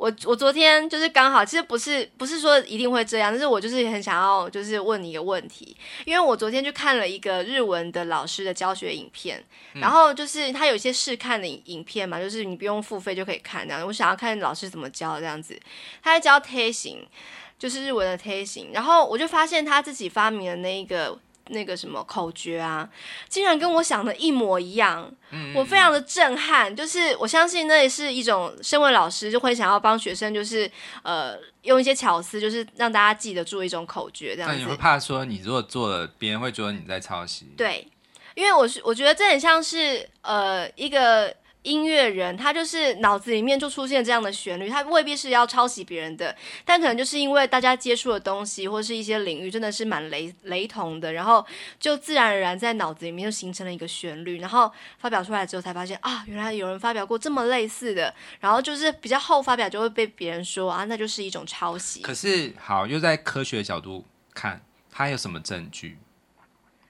[0.02, 9.38] 我我昨天就是刚好，其实不是不是说一定会这样，但是我就是很想要就是问你一个问题，因为我昨天去看了一个日文的老师的教学影片，
[9.76, 15.56] 嗯、然后就是他有一些试看的影片嘛，就是你不用付费就可以看这样，我想要看老师怎么教这样子，
[16.02, 17.08] 他在教贴形，
[17.60, 21.20] 就是日文的贴形，然后我就发现他自己发明的那一个。
[21.48, 22.88] 那个什么口诀啊，
[23.28, 26.74] 竟然跟我想的一模一样，嗯、我非常的震撼。
[26.76, 30.70] 就是我相信那也是一种身为老师就会想要帮学生，就是
[31.04, 34.56] 呃用一些巧思，就是让大家记得住一种口诀这样子。
[34.56, 37.48] 那你会怕说你如果做了，别人会觉得你在抄袭？
[37.58, 37.88] 对，
[38.36, 41.36] 因为我是我觉得这很像是呃一个。
[41.64, 51.46] 音乐人他就是脑子里面就出现这样的旋律，他未必是要抄袭别人的，但可能就是因为大家接触的东西或是一些领域真的是蛮雷雷同的，然后
[51.80, 62.02] 就自然而然在脑子里面就形成了一个旋律，然后发表出来之后才发现啊，原来有人发表过这么类似的，然后就是比较后发表就会被别人说啊，那就是一种抄袭。
[62.02, 66.00] 可是好，又在科学角度看，他有什么证据？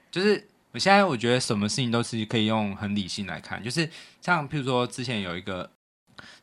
[0.09, 0.47] 就是。
[0.73, 3.89] 我现在我觉得什么事情都是可以用很理性来看，就是
[4.21, 5.69] 像譬如说之前有一个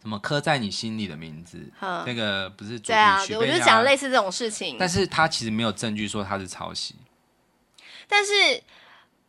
[0.03, 6.95] 什么刻在你心里的名字，呵那个不是主题曲，对啊，我就讲类似这种事情，但是他其实没有证据说他是抄袭。
[8.07, 8.33] 但是，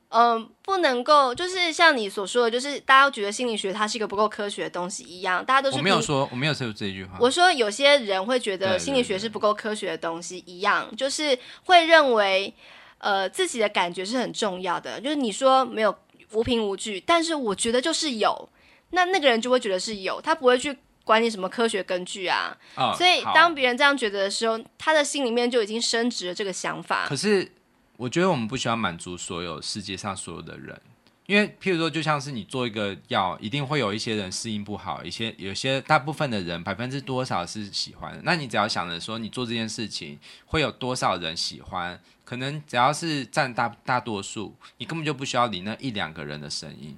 [0.10, 12.54] 嗯、呃，不能够就是像你所说的，就是大家都觉得心理学它是一个不够科学的东西一样，大家都是我没有说我没有说这一句话，我说有些人会觉得心理学是不够科学的东西一样，就是会认为。
[13.00, 15.02] 呃，自己的感觉是很重要的。
[15.02, 15.98] 就是你说没有
[16.34, 18.50] 无凭无据，但是我觉得就是有，
[18.92, 22.56] 那那个人就会觉得是有，他不会去管你什么科学根据啊。
[22.76, 27.08] 哦，所以当别人这样觉得的时候，他的心里面就已经升值了这个想法。
[27.08, 27.52] 可是
[27.98, 30.80] 我觉得我们不需要满足所有世界上所有的人，
[31.26, 38.22] 因为譬如说，就像是你做一个药，一定会有一些人适应不好，一些有些大部分的人百分之多少是喜欢的。
[38.24, 42.00] 那你只要想着说，你做这件事情会有多少人喜欢。
[42.30, 46.96] 可能只要是占大大多数，你根本就不需要理那一两个人的声音，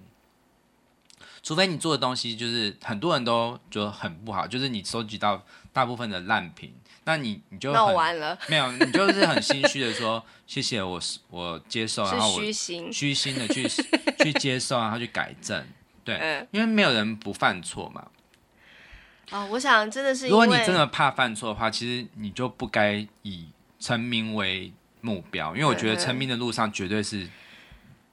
[1.41, 5.41] 除非你做的东西就是很多人都觉得很不好，就是你收集到
[5.71, 6.73] 大部分的烂评，
[7.05, 13.65] 那你你就弄完了，没有，你就是很心虚的说谢谢我，我接受，然后我虚心虚心的去
[14.19, 15.65] 去接受，然后去改正，
[16.03, 18.05] 对，嗯、因为没有人不犯错嘛。
[19.29, 23.47] 哦，我想真的是，如果你真的怕犯错的话，其实你就不该以
[23.79, 24.73] 成名为。
[25.01, 27.29] 目标，因为我觉得成名的路上绝对是，对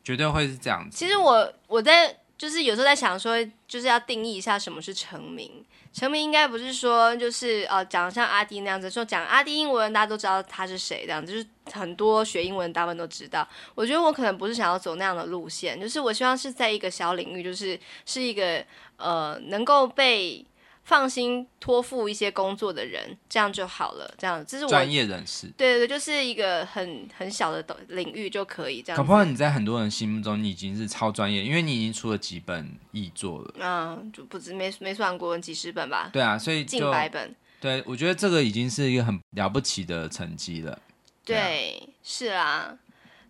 [0.02, 0.96] 绝对会是这样子。
[0.96, 5.64] 其实我我在就是有时候在想说，就是要定义一下什么是成名。
[5.92, 13.48] 成名应该不是说就是呃讲像阿迪那样子，说讲阿迪英文大家都知道他是谁这样子，就是很多学英文大部分都知道。
[13.74, 18.64] 我觉得我可能不是想要走那样的路线，就是我希望是在一个小领域，就是是一个
[18.96, 20.44] 呃能够被。
[20.88, 24.10] 放心托付一些工作的人，这样就好了。
[24.16, 25.46] 这样，这是我专业人士。
[25.48, 28.96] 对对对，就是一个很很小的领域就可以这样。
[28.96, 33.54] 可不好你在很多人心目中，你已经是超专业，因为你已经出了几本译作了。
[33.60, 36.08] 嗯，就不止没没算过几十本吧？
[36.10, 37.36] 对啊，所以近百本。
[37.60, 40.80] 对，我觉得这个已经是一个很了不起的成绩了。
[41.22, 42.74] 对，对，是啊。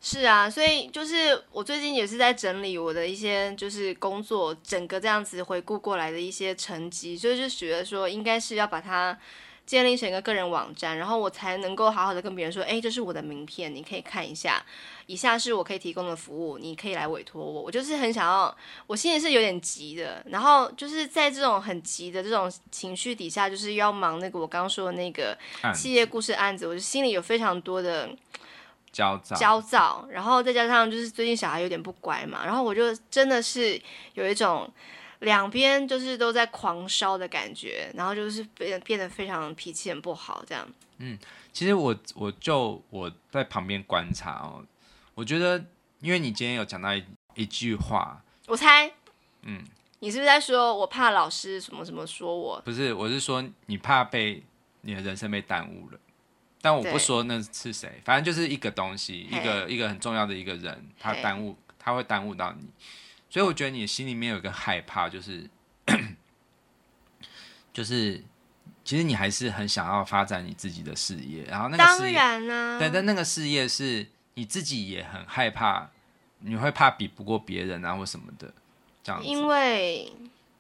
[0.01, 9.19] 是啊，所以就是我最近也是在整理我的一些就是工作，整个这样子回顾过来的一些成绩，所以就觉得说应该是要把它
[9.67, 14.65] 建立成一个个人网站，然后我才能够好好的跟别人说，哎，这是我的名片，你可以看一下，
[15.07, 17.63] 以下是我可以提供的服务，你可以来委托我。
[17.63, 18.57] 我就是很想要，
[18.87, 25.37] 我心里是有点急的，然后就是在这种很急的这种情绪底下，就是要忙那个我刚刚说的那个
[25.75, 28.09] 企业故事案子，我就心里有非常多的。
[28.99, 33.81] 焦躁，焦躁，然后再加上就是最近小孩有点不乖嘛，然后我就真的是
[34.15, 34.69] 有一种
[35.21, 40.69] 两边就是都在狂烧的感觉，然后就是变变得非常脾气很不好这样。
[40.97, 41.17] 嗯，
[41.53, 44.65] 其实我我就我在旁边观察哦，
[45.15, 45.65] 我觉得
[46.01, 47.05] 因为你今天有讲到一
[47.37, 48.91] 一句话，我猜，
[49.43, 49.65] 嗯，
[50.01, 52.61] 你是不是在说我怕老师什么什么说我？
[52.65, 54.43] 不是，我是说你怕被
[54.81, 56.01] 你的人生被耽误了。
[56.61, 62.67] 但我不说那是谁，反正就是一个东西，一个一个很重要的一个人，他耽误，他会耽误到你，
[63.31, 65.49] 所以我觉得你心里面有一个害怕，就是
[67.73, 68.23] 就是
[68.85, 75.89] 其实你还是很想要发展你自己的事业，然后那个事业，当然啊，对，但那个事业是你自己也很害怕，
[76.41, 78.53] 你会怕比不过别人啊或什么的，
[79.05, 80.13] 这样子，因为，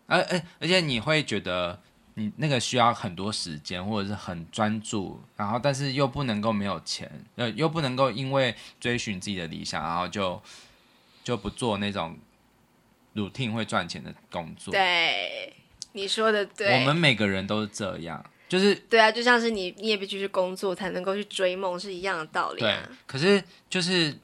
[0.06, 1.80] 而而而且你会觉得。
[2.18, 10.42] 你那个需要很多时间，或者是很专注，然后但是又不能够没有钱，呃，又不能够因为追寻自己的理想，然后就
[11.22, 12.18] 就不做那种
[13.14, 14.72] routine 会赚钱的工作。
[14.72, 15.54] 对，
[15.92, 16.80] 你说的对。
[16.80, 22.82] 我们每个人都是这样，就是对啊，就像是你，你也必须去工作才能够去追梦，是一样的道理啊。
[22.84, 24.18] 对，可是就是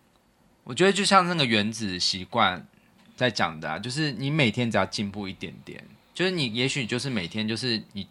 [0.64, 2.66] 我觉得就像那个原子习惯
[3.14, 5.80] 在讲的啊，就是你每天只要进步一点点。
[6.14, 8.06] 就是你，也许就是每天就是你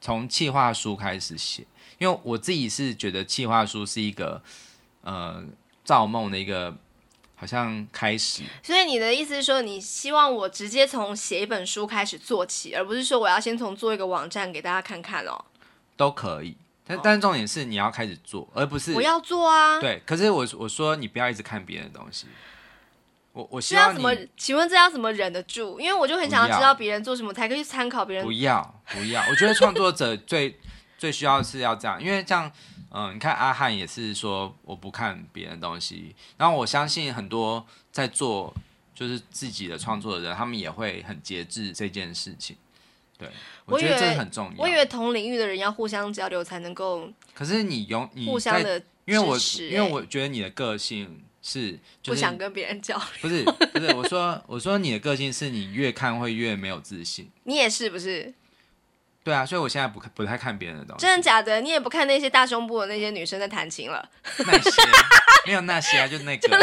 [0.00, 4.42] 从企划书开始写，因为我自己是觉得企划书是一个
[5.00, 5.42] 呃
[5.82, 6.76] 造梦的一个
[7.34, 8.42] 好像开始。
[8.62, 15.44] 所以你的意思是说，你希望我直接从写一本书开始做起，而不是说我要先从做一个网站给大家看看哦？
[15.96, 19.80] 都可以，但但重点是你要开始做，而不是我要做啊。
[19.80, 22.26] 对，可是我我说你不要一直看别人的东西。
[23.38, 24.12] 我我希望怎么？
[24.36, 25.78] 请问这要怎么忍得住？
[25.78, 28.24] 因为我就很想要知道别人做什么，才可以去参考别人。
[28.24, 30.58] 不要不要，我觉得创作者最
[30.98, 32.50] 最需要的是要这样，因为这样，
[32.90, 38.52] 嗯、呃，你看阿汉也是说我不看别人的东西，然后我相信很多在做
[38.92, 42.56] 就是自己的创作的人，他们也会很节制这件事情。
[43.16, 43.28] 对，
[43.66, 44.54] 我觉得这很重要。
[44.58, 51.22] 我以为同领域的人要互相交流才能够，可是你用你互相的，因为我因为我觉得你的个性。
[51.50, 53.04] 是、就是，不想跟别人交流。
[53.22, 57.30] 不是，不是，我说，我说你的个性是你越看会越没有自信。
[57.44, 58.34] 你也是不是？
[59.24, 61.06] 对啊，所以我现在不不太看别人的东西。
[61.06, 61.62] 真的假的？
[61.62, 64.06] 你也不看那些大胸部的那些女生在弹琴了？
[64.38, 64.70] 那些
[65.46, 66.48] 没有那些啊，就那个。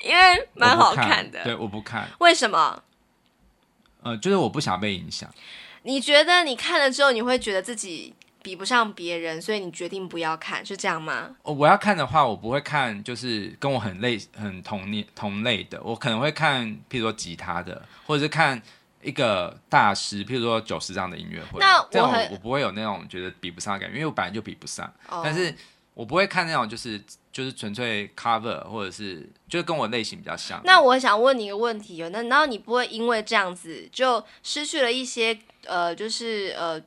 [0.00, 1.42] 因为蛮好看的。
[1.42, 2.08] 对，我不看。
[2.20, 2.80] 为什么？
[4.04, 5.28] 呃，就是我不想被影响。
[5.82, 8.14] 你觉得你看了之后，你会觉得自己？
[8.48, 11.36] 比不上别人，所以你决定不要看，是这样吗？
[11.42, 15.78] 哦，我要看的话，我不会看，就是跟我很类、很同年同类的。
[15.82, 18.58] 我可能会看，譬如说吉他的，或者是看
[19.02, 21.60] 一个大师，譬如说九十这样的音乐会。
[21.60, 24.90] 那我很我，不会有那种觉得比不上的感觉，因为我本来就比不上。
[25.10, 25.20] 哦。
[25.22, 25.54] 但是
[25.92, 26.98] 我不会看那种就是
[27.30, 30.58] 就是纯粹 cover，或者是就是跟我类型比较像。
[30.64, 36.80] 那我想问你一个问题哦，那然后你不会因为这样子就失去了一些呃，就是呃。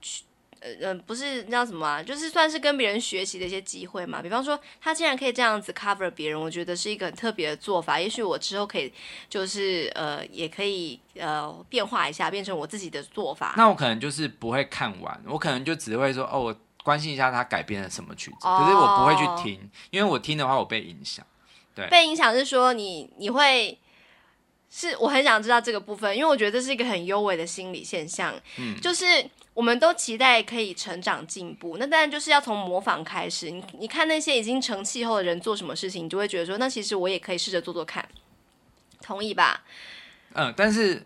[0.61, 4.21] 呃嗯，不是那叫什么啊，就是算是跟别人学习的一些机会嘛。
[4.21, 7.99] 比方说，他竟然可以这样子 cover 别人，我觉得是一个很特别的做法。
[7.99, 8.93] 也许我之后可以，
[9.27, 13.55] 就是呃，也可以呃变化一下，变成我自己的做法。
[13.57, 21.25] 那我可能就是不会看完，我可能就只会说哦，我关心一下他改编了什么曲子，哦，可是我不会去听，因为我听的话我被影响。
[21.73, 23.77] 对，被影响是说你你会。
[24.73, 28.33] 是，我很想知道这个部分，因为我觉得这是一个很优美的心理现象。
[28.57, 29.03] 嗯，就是
[29.53, 33.49] 我们都期待可以成长进步，那当然就是要从模仿开始。
[33.51, 38.07] 你你看那些已经成气候的人做什么事情，你就会觉得说，那其实我也可以试着做做看。
[39.01, 39.63] 同意吧？
[40.33, 41.05] 嗯，但是，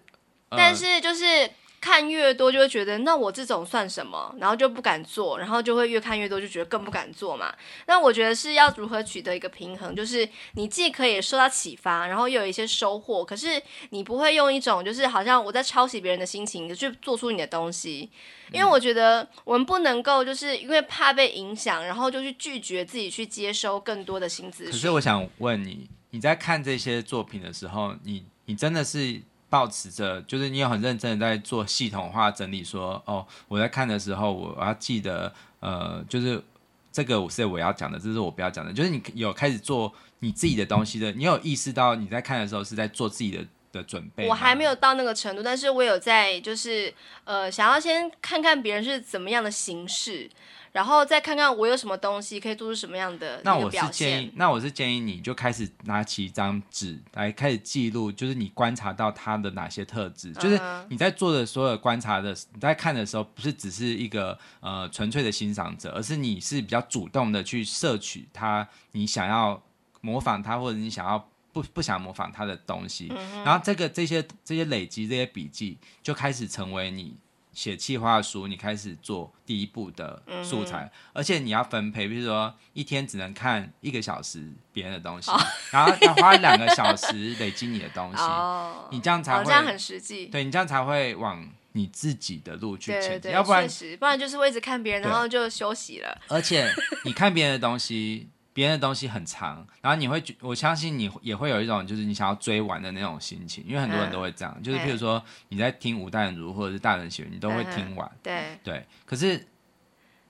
[0.49, 1.49] 呃、但是就是。
[1.81, 4.35] 看越多就会觉得，那我这种算什么？
[4.39, 7.53] 然后就不敢做，然后就会越看越多，就觉得更不敢做嘛。
[7.85, 13.61] 那我觉得是要如何取得一个平衡，就是你既可以受到启发，然后又有一些收获，可是
[13.91, 18.09] 你不会用一种就是好像我在抄袭别人的心情去做出你的东西。
[18.51, 24.71] 因为我觉得我们不能够就是因为怕被影响，然后就去拒绝自己去接收更多的新资讯。
[24.71, 29.21] 可是我想问你，你在看这些作品的时候，你你真的是？
[29.55, 36.43] 抱持着，就是你有很认真的在做系统化整理说，说哦，我在看的时候，我要记得，呃，就是
[36.91, 44.27] 这个我是我要讲的，这是我不要讲的，就是你有开始做你自己的东西的，你有意识到你在看的时候是在做自己的的准备。
[44.27, 46.93] 我还没有到那个程度，但是我有在，就是
[47.23, 50.29] 呃，想要先看看别人是怎么样的形式。
[50.75, 60.59] 然后再看看我有什么东西可以做出什么样的那我是建议，那我是建议你就开始拿起一张纸来开始记录，就是你观察到他的哪些特质，就是
[60.89, 69.63] 你在做的所有观察的，你在看的时候，不是只是一个呃纯粹的欣赏者，而是你是比较主动的去摄取他，你想要
[70.01, 73.09] 模仿他，或者你想要不不想模仿他的东西。
[73.45, 77.15] 然后这个这些这些累积这些笔记，就开始成为你。
[77.55, 85.39] 写企划书，你开始做第一步的素材，嗯、而且你要分配，比如说一天只能看一个小时别人的东西，哦、
[85.71, 96.21] 然后要花两个小时累积你的东西，哦、你这样才会，哦、这样很实际，对，你这样才会往你自己的路去前进，对对对，要不然，不然就是会一直看别人，然后就休息了。
[96.27, 96.69] 而且
[97.05, 98.29] 你看别人的东西。
[98.55, 108.85] 别人的东西很长，然后你会，我相信你也会有一种就是你想要追完的那种心情，因为很多人都会这样，嗯、就是譬如说你在听吴淡如或者是大人学，你都会听完，嗯、对对。
[109.05, 109.45] 可是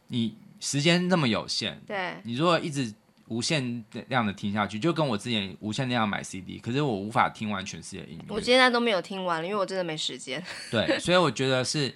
[0.08, 2.92] 你时间那么有限，对，你如果一直
[3.28, 8.26] 无限量的听下去，就跟我之前无限量买 CD，可是我无法听完全世界的音乐。
[8.30, 10.44] 我现在都没有听完了，因为我真的没时间。
[10.72, 11.94] 对，所以我觉得是。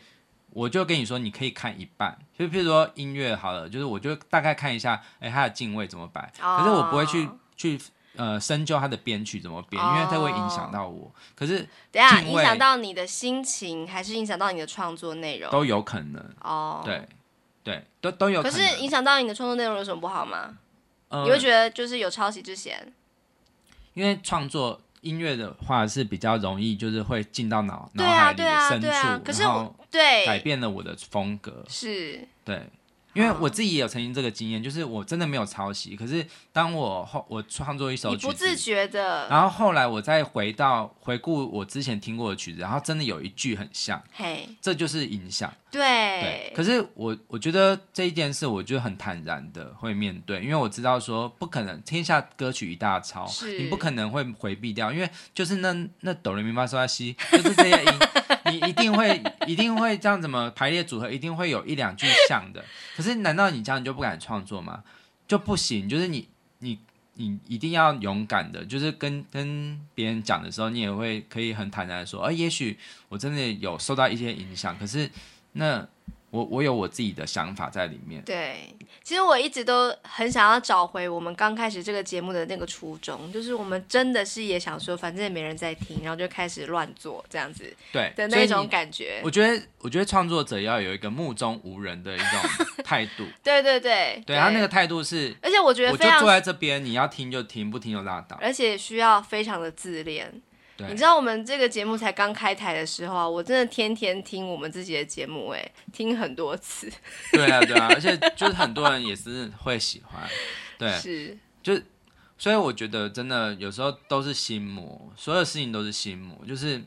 [0.52, 7.80] 我就跟你说，你可以看一半，就譬如说音乐好了，就是我就大概看一下，哎、欸，它的进位怎么摆，可是我不会去去
[8.16, 11.12] 呃深究它的编曲怎么编，因为它会影响到我。
[11.36, 15.52] 可是等下影响到你的心情，还是影响到你的创作内容？
[15.52, 16.82] 都有可能哦。
[16.84, 17.08] 对
[17.64, 18.52] 对，都都有可能。
[18.52, 20.58] 可是影响到你的创作内容有什么不好吗？
[21.10, 22.91] 呃、你会觉得就是有抄袭之嫌？
[23.93, 24.82] 因为创作。
[25.02, 30.26] 音乐的话是比较容易，就是会进到脑脑海里的深处，啊啊啊、可是我然后对。
[30.26, 32.28] 改变了我的风格，是。
[32.43, 32.62] 对。
[33.14, 46.53] 因为我自己也有曾经这个经验，就是我真的没有抄袭，可是当我后我创作一首曲子，不自觉的，然后后来我再回到回顾我之前听过的曲子，然后真的有一句很像，嘿，这就是影响，对对。
[46.55, 57.91] 可是我我觉得这一件事，我就很坦然的会面对，因为我知道说不可能天下歌曲一大抄，你不可能会回避掉，因为就是那那哆来咪发嗦拉西，就是这些音。
[58.52, 62.64] 你一定会，一定会这样怎么排列组合，一定会有一两句像的。
[62.95, 64.84] 可是，难道你这样你就不敢创作吗？
[65.28, 65.88] 就不行。
[65.88, 66.28] 就是你，
[66.60, 66.80] 你，
[67.14, 72.78] 你一定要勇敢的，就是跟跟别人讲的时候，你也会可以很坦然的说，哎，也许
[73.08, 74.78] 我真的有受到一些影响。
[74.78, 75.10] 可是，
[75.54, 75.88] 那。
[76.30, 78.21] 我我有我自己的想法在里面。
[78.23, 89.21] 对，其实我一直都很想要找回我们刚开始这个节目的那个初衷，就是我们真的是也想说，反正也没人在听，然后就开始乱做这样子，对的那种感觉。
[89.23, 92.27] 我觉得，我觉得创作者要有一个目中无人的一种
[92.86, 93.25] 态度。
[93.43, 98.38] 对对对，对他那个态度是，而且我觉得，我就坐在这边，你要听就听，不听就拉倒。
[98.41, 100.41] 而且需要非常的自恋。
[100.88, 106.89] 你知道我们这个节目才刚开台的时候啊，我真的天天听我们自己的节目，哎，听很多次。
[107.34, 110.27] 对啊，对啊， 而且就是很多人也是会喜欢，
[110.77, 111.80] 对，是，就
[112.38, 116.38] 所以我觉得真的有时候都是心魔，所有事情都是心魔。
[116.47, 116.82] 就是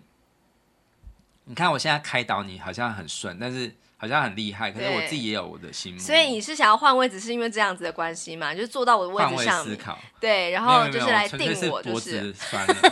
[1.45, 6.03] 你看我现在开导你好像很顺，但是好像很厉害，可是我自己也有我的心魔。
[6.03, 8.53] 所以你是想要换位置，是因为这样子的关系嘛？
[8.53, 12.35] 就是坐到我的位置上，换位思考，对，然后就是来定我，就是。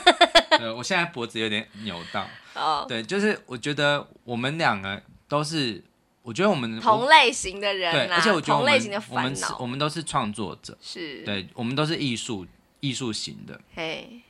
[0.61, 2.24] 呃，我现在脖子有点扭到。
[2.54, 5.82] 哦，对，就是我觉得我们两个都是，
[6.22, 12.46] 我觉得我们同类型的人，对，而且我觉得我们同类型的我们我们都是创作者，是，对，我们都是艺术
[12.78, 14.20] 艺术型的，嘿，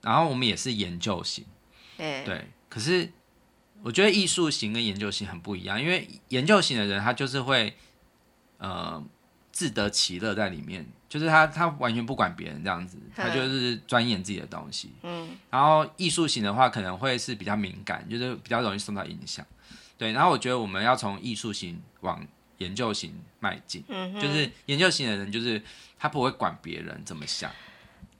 [0.00, 1.44] 然后我们也是研究型，
[1.98, 3.10] 对，可是
[3.82, 7.74] 我觉得艺术型跟研究型很不一样，因为研究型的人他就是会，
[8.58, 9.04] 呃。
[9.50, 14.92] 自得其乐在里面，就是他他完全不管别人这样子，他就是钻研自己的东西。
[15.02, 19.44] 嗯，然后艺术型的话可能会是比较敏感，就是比较容易受到影响。
[19.96, 22.24] 对，然后我觉得我们要从艺术型往
[22.58, 23.82] 研究型迈进。
[23.88, 25.60] 嗯，就是研究型的人，就是
[25.98, 27.50] 他不会管别人怎么想。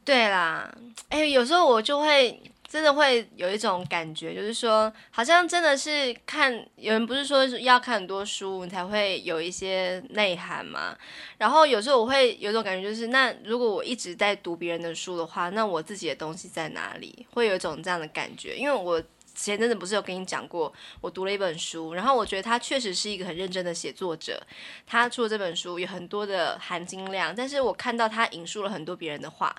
[0.05, 0.69] 对啦，
[1.09, 2.43] 哎，有时候我就会。
[2.69, 10.95] 真的会有一种感觉，就是说，好像真的是看有人不是说要看很多书，你才会有一些内涵嘛。
[11.39, 17.27] 然后有时候我会有一种感觉，就是那如果我一直在读别人的书的话，那我自己的东西在哪里？
[17.33, 18.55] 会有一种这样的感觉。
[18.55, 19.03] 因为我
[19.35, 24.39] 前阵子不是有跟你讲过，我读了一本书，然后我觉得他确实是一个很认真的写作者，
[24.87, 29.57] 他出了这本书有很多的含金量，但是我看到他引述了很多别人的话，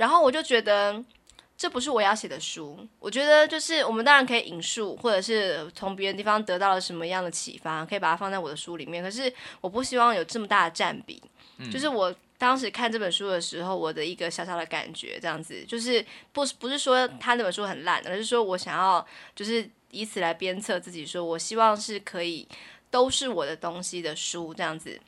[0.00, 1.04] 然后我就觉得。
[1.60, 9.04] 这不是我要写的书，我觉得就是我们当然可以引述，或者是从别的地方得到了什么样的启发，可以把它放在我的书里面。
[9.04, 9.30] 可是
[9.60, 11.22] 我不希望有这么大的占比，
[11.58, 16.02] 嗯、就是我当时看这本书的时候，我的一个小小的感觉，这样子，就是
[16.32, 19.06] 不不是说他那本书很烂，而是说我想要
[19.36, 22.48] 就是以此来鞭策自己，说我希望是可以
[22.90, 24.98] 都是我的东西的书这样子。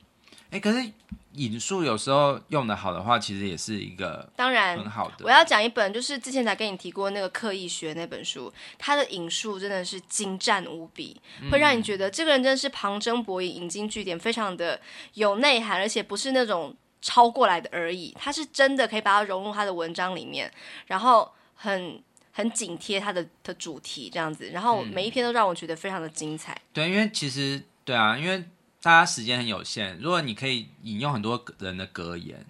[0.53, 0.91] 哎，可是。
[1.35, 5.25] 引述有时候用的好的话，其实也是一个当然很好的。
[5.25, 11.19] 我要讲一本，就是之前才跟你提过那个刻意学那本书，它的引述真的是精湛无比，
[11.51, 14.79] 会让你觉得这个人真的是旁征博引、引经据典，非常的
[15.15, 20.53] 有内涵，而且不是那种抄过来的而已，他是真的可以把它融入他的文章里面，
[20.85, 21.99] 然后很
[22.31, 26.53] 很紧贴他的的主题这样子，然后每一篇都让我觉得非常的精彩。
[26.53, 28.43] 嗯、对，因为其实对啊，因为。
[28.83, 32.45] 大家时间很有限，如果你可以引用很多人的格言，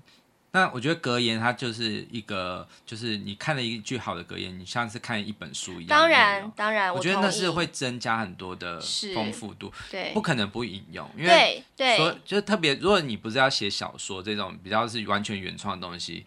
[0.52, 5.90] 那我觉得格言它就是一个，就是你看了一句好的格言，你像是看一本书一样。
[5.90, 8.82] 当然，当然，我觉得那是会增加很多的
[9.14, 9.72] 丰富度。
[9.92, 16.26] 对，不可能不引用，因为对，说就是特别，如果你不是要写小说这种比较是完全原创的东西，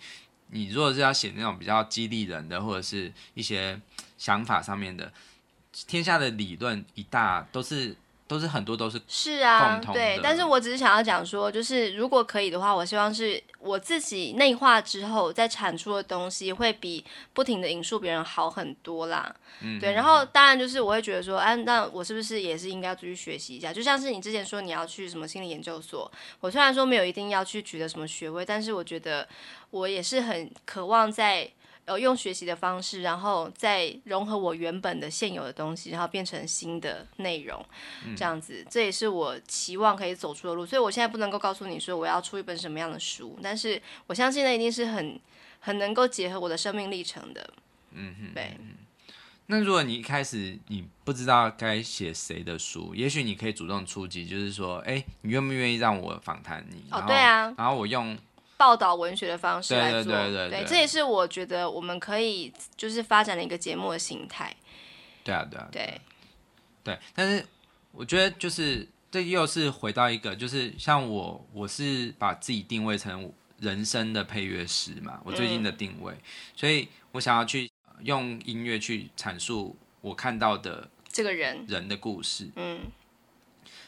[0.53, 3.81] 你如果是要写那种比较激励人的，或者是一些
[4.17, 5.13] 想法上面的，
[5.89, 7.97] 天下的理论一大都是。
[8.29, 19.35] 都是很多都是是啊，对，但是我只是想要讲说，就是如果可以的话，我希望是我自己内化之后再产出的东西会比不停的引述别人好很多啦。
[19.61, 23.73] 嗯，对，然后当然就是我会觉得说，哎、啊，那我是不是也是应该要继续学习一下？
[23.73, 26.11] 就像是你之前说你要去什么心理研究所，
[26.41, 29.27] 我虽然说没有一定要去取得什么学位，但是我觉得
[29.71, 31.49] 我也是很渴望在。
[31.87, 37.65] 呃，用学习的方式，然后再融合我原本的现有的东西，然后变成新的内容，
[38.17, 40.67] 这样子，嗯，这也是我期望可以走出的路。
[40.67, 45.19] 所以我现在不能够告诉你说我要出一本什么样的书，但是我相信那一定是很
[45.61, 47.51] 很能够结合我的生命历程的。
[47.93, 48.57] 嗯哼，对。
[49.47, 56.83] 那如果你一开始你不知道该写谁的书，也许你可以主动出击，就是说，哎，你愿不愿意让我访谈你？
[56.91, 57.55] 哦，对啊。
[57.57, 58.19] 然后我用。
[58.57, 64.55] 报道文学的方式来做，对对对对，对，这也是我觉得我们可以就是发展的一个节目的形态。
[65.23, 66.01] 对啊，对啊，对，
[66.83, 66.99] 对。
[67.15, 67.45] 但是
[67.93, 76.23] 我觉得就是这又是回到一个，就是像我，我是把自己定位成人生的配乐师嘛，我最近的定位，嗯、
[76.55, 77.71] 所以我想要去
[78.03, 82.81] 用音乐去阐述我看到的这个人人的故事，嗯，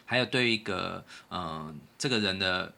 [0.05, 2.75] 还有对一个嗯、呃、这个人的。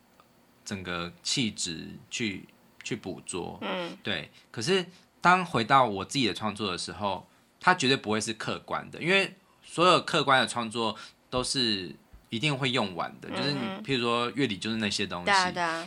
[0.71, 2.49] 整个气质去
[2.85, 4.31] 去捕捉，嗯，对。
[4.53, 4.87] 可是
[5.21, 10.97] 当回到我自己的创作的时候，它绝对不会是客观的，因为所有客观的创作
[11.29, 11.93] 都是
[12.29, 13.29] 一定会用完的。
[13.31, 15.33] 嗯、就是你，譬如说乐理，就是那些东西。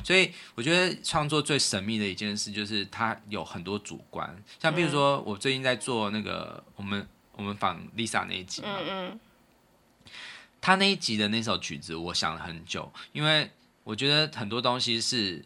[0.04, 4.36] 所以我觉得创作最神秘的一件事，就是它有很多主观。
[4.60, 7.08] 像譬如说，我最近在做那个我们
[7.38, 9.20] 我们仿 Lisa 那一集嘛，嗯嗯。
[10.60, 13.50] 他那一集的那首曲子，我想了很久，因为。
[13.84, 15.44] 我觉得很多东西是，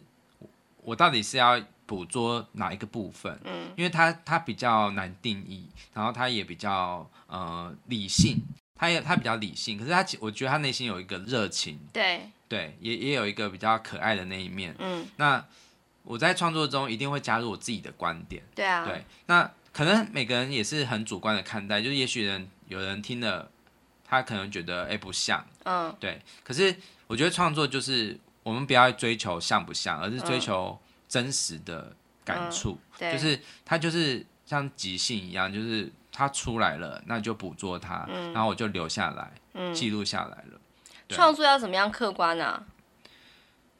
[0.82, 3.36] 我到底是要捕捉哪一个部分？
[3.44, 8.36] 嗯，因为它它比较难定义，然后它也比较呃理性，
[8.76, 14.74] 它也它比较理性，可是它我觉得它内心有一个热情，对对，也也有一个比较可爱的那一面。
[14.78, 15.44] 嗯，那
[16.04, 18.42] 我在创作中一定会加入我自己的观点。
[18.54, 23.50] 对啊，对，那可能每个人也是很主观的看待，就是也许人有人听了，
[24.04, 26.76] 他可能觉得哎不像，嗯，对，可是
[27.06, 28.16] 我觉得创作就是。
[28.48, 31.94] 我们不要追求像不像，而是追求真实的
[32.24, 32.78] 感触。
[32.98, 40.58] 嗯、就是它就是像即兴一样，就是它出来了，那就捕捉它，嗯、然后我就留下来，嗯、记录下来了。
[41.10, 42.64] 创作要怎么样客观呢、啊？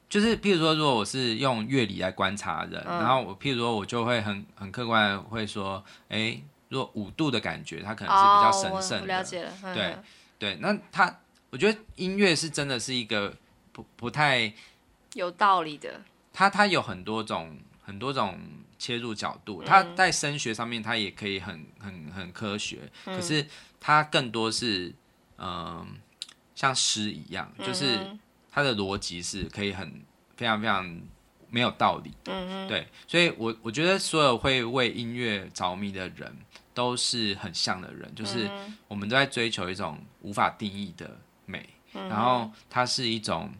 [0.07, 8.97] 就是譬如说，如果我是用乐理来观察人，嗯、然后我譬如说，我就会很很客观的会说，哎，如果五度的感觉，它可能是比较神圣的。
[8.97, 9.51] 哦、我了解了。
[9.73, 10.03] 对、嗯、
[10.37, 13.33] 对，那它，我觉得音乐是真的是一个。
[13.79, 14.51] 不不太
[15.13, 16.01] 有道理的，
[16.33, 18.37] 它它有很多种很多种
[18.77, 23.45] 切入角度，它在声学上面它也可以很很很科学，嗯、可是
[23.79, 24.93] 它更多是
[25.37, 25.87] 嗯、呃、
[26.55, 27.99] 像诗一样，就是
[28.51, 30.03] 它的逻辑是可以很
[30.35, 31.01] 非常非常
[31.49, 32.11] 没有道理。
[32.25, 36.35] 嗯嗯，对，所以我我觉得所有会为音乐着迷的人
[36.73, 38.49] 都是很像的人，就是
[38.87, 43.59] 我们都在追求一种无法定义的美，嗯、然后它是一种，嗯、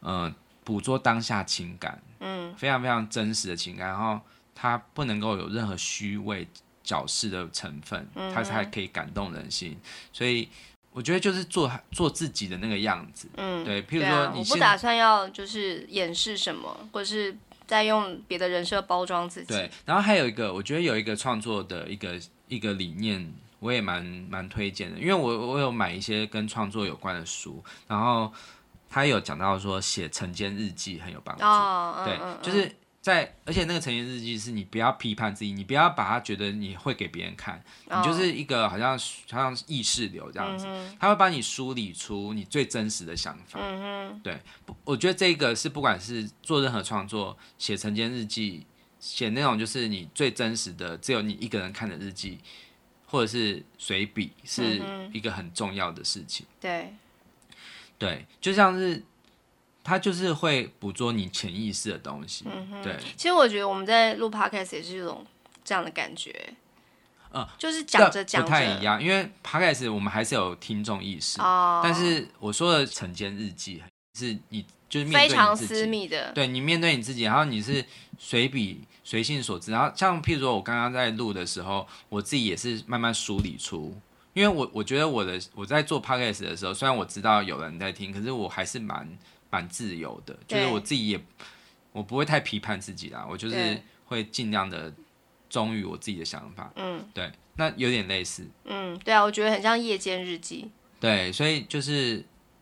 [0.00, 0.34] 呃，
[0.64, 4.20] 捕捉当下情感，嗯，非常非常真实的情感，然后
[4.54, 6.46] 它不能够有任何虚伪
[6.82, 9.78] 矫饰的成分，它才可以感动人心，
[10.12, 10.48] 所以。
[10.90, 13.80] 我觉得就是做做自己的那个样子，嗯，对。
[13.84, 17.36] 譬如说，你、啊、我不打算要就是掩饰什么，或者是
[17.68, 19.46] 在用别的人设包装自己。
[19.46, 19.70] 对。
[19.84, 22.18] 然后还有一个，我觉得有一个创作的一个
[22.48, 28.32] 一个理念，我也蛮蛮推荐的，因为我我有买一些跟创作有关的书，然后
[28.88, 31.44] 他有讲到说写晨间日记很有帮助。
[31.44, 32.74] 哦，对，就是。
[33.00, 38.98] 在，而且那个晨间日记是你不要批判自己，你不要把它觉得你会给别人看，你就是一个好像
[39.30, 40.66] 好像意识流这样子，
[40.98, 43.60] 他会帮你梳理出你最真实的想法。
[44.22, 44.38] 对，
[44.84, 48.66] 我觉得这个是不管是做任何创作，写晨间日记，
[49.00, 52.38] 写那种就是你最真实的，只有你一个人看的日记，
[53.06, 54.82] 或者是随笔，是
[55.14, 56.44] 一个很重要的事情。
[56.60, 56.92] 对，
[57.98, 59.02] 对，就像是。
[59.84, 62.94] 他就是会捕捉你潜意识的东西，嗯哼，对。
[63.16, 65.24] 其实我觉得我们在录 podcast 也是一种
[65.64, 66.52] 这样的感觉，
[67.32, 73.82] 嗯，就是讲着讲着不太一样，因为 podcast 我们还是有听众意识，哦，但是我说的晨间日记
[74.18, 77.82] 是你就是非常私密的，对，你面对你自己，然后你是
[78.18, 83.98] 随笔随性所致，然后像譬如说我刚刚在录的时候，我自己也是慢慢梳理出，
[84.38, 89.08] 因为我我觉得我的我在做 podcast 的时候，虽然我知道有人在听，可是我还是蛮。
[89.50, 91.18] 蛮自由的，就是我自己也，
[91.92, 94.92] 我不会太批判自己啦，我就是会尽量的
[95.48, 96.70] 忠于我自己的想法。
[96.76, 98.46] 嗯，对，那有点类似。
[98.66, 100.70] 嗯，对啊，我觉得很像夜间日记。
[101.00, 102.18] 对，所以就是，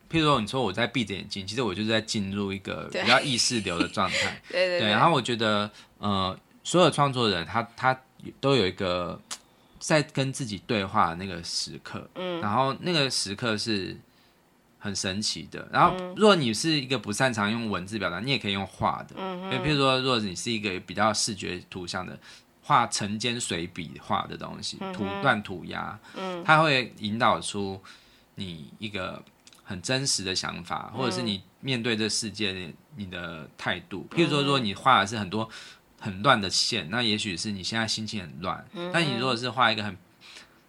[0.08, 4.40] 譬如说你说我在闭着眼睛，其实我就是在进入一个比较意识流的状态。
[4.48, 4.88] 对对对。
[4.88, 5.68] 然后我觉得，
[5.98, 8.00] 呃，所有创作人他他
[8.40, 9.20] 都有一个
[9.86, 12.08] 在跟自己对话的那个时刻。
[12.14, 12.40] 嗯。
[12.40, 13.96] 然后那个时刻是。
[14.78, 15.66] 很神奇的。
[15.72, 19.16] 然后，如果你是一个不擅长用文字表达，你也可以用画的。
[19.16, 22.16] 嗯，比如说，如果你是一个比较视觉图像的，
[22.62, 27.82] 画晨间随笔画的东西，涂乱涂鸦，嗯，它会引导出
[28.36, 29.20] 你一个
[29.64, 34.06] 很真实的想法，或者是你面对这世界你的态度。
[34.12, 35.48] 譬如说，如果你画的是很多
[36.00, 38.66] 很乱的线，那也许是你现在心情很乱。
[38.92, 39.96] 但你如果是画一个很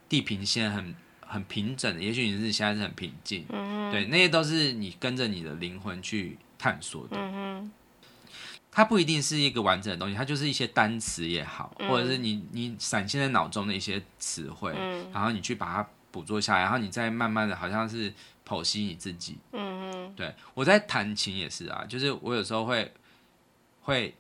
[0.08, 0.96] 地平线很。
[1.30, 7.70] 很平整的，也许你是现在是很平静，嗯，对，那些都是你跟着你的灵魂去探索的，嗯，
[8.72, 18.14] 它不一定是一个完整的东西，它就是一些单词也好，嗯，或者是你你闪现在脑中的一些词汇，嗯，然后你去把它捕捉下来，然后你再慢慢的好像是
[18.48, 22.90] 剖析你自己，嗯，对，我在弹琴也是啊，就是我有时候会
[23.82, 24.16] 会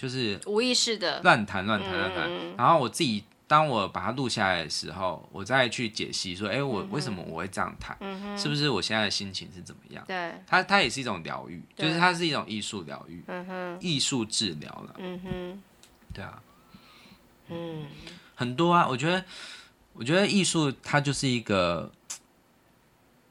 [0.00, 3.24] 就是无意识的乱弹乱弹乱弹，然后我自己。
[3.50, 7.96] 当我把它录下来的时候，我再去解析说，哎，我为什么我会这样弹？
[7.98, 10.04] 嗯，是不是我现在的心情是怎么样？
[10.06, 13.24] 对，它它也是一种疗愈，就是它是一种艺术疗愈，
[13.80, 15.62] 艺术治疗了，嗯哼，
[16.14, 16.40] 对啊，
[17.48, 17.86] 嗯，
[18.36, 19.24] 很多啊，我觉得，
[19.94, 21.90] 我觉得艺术它就是一个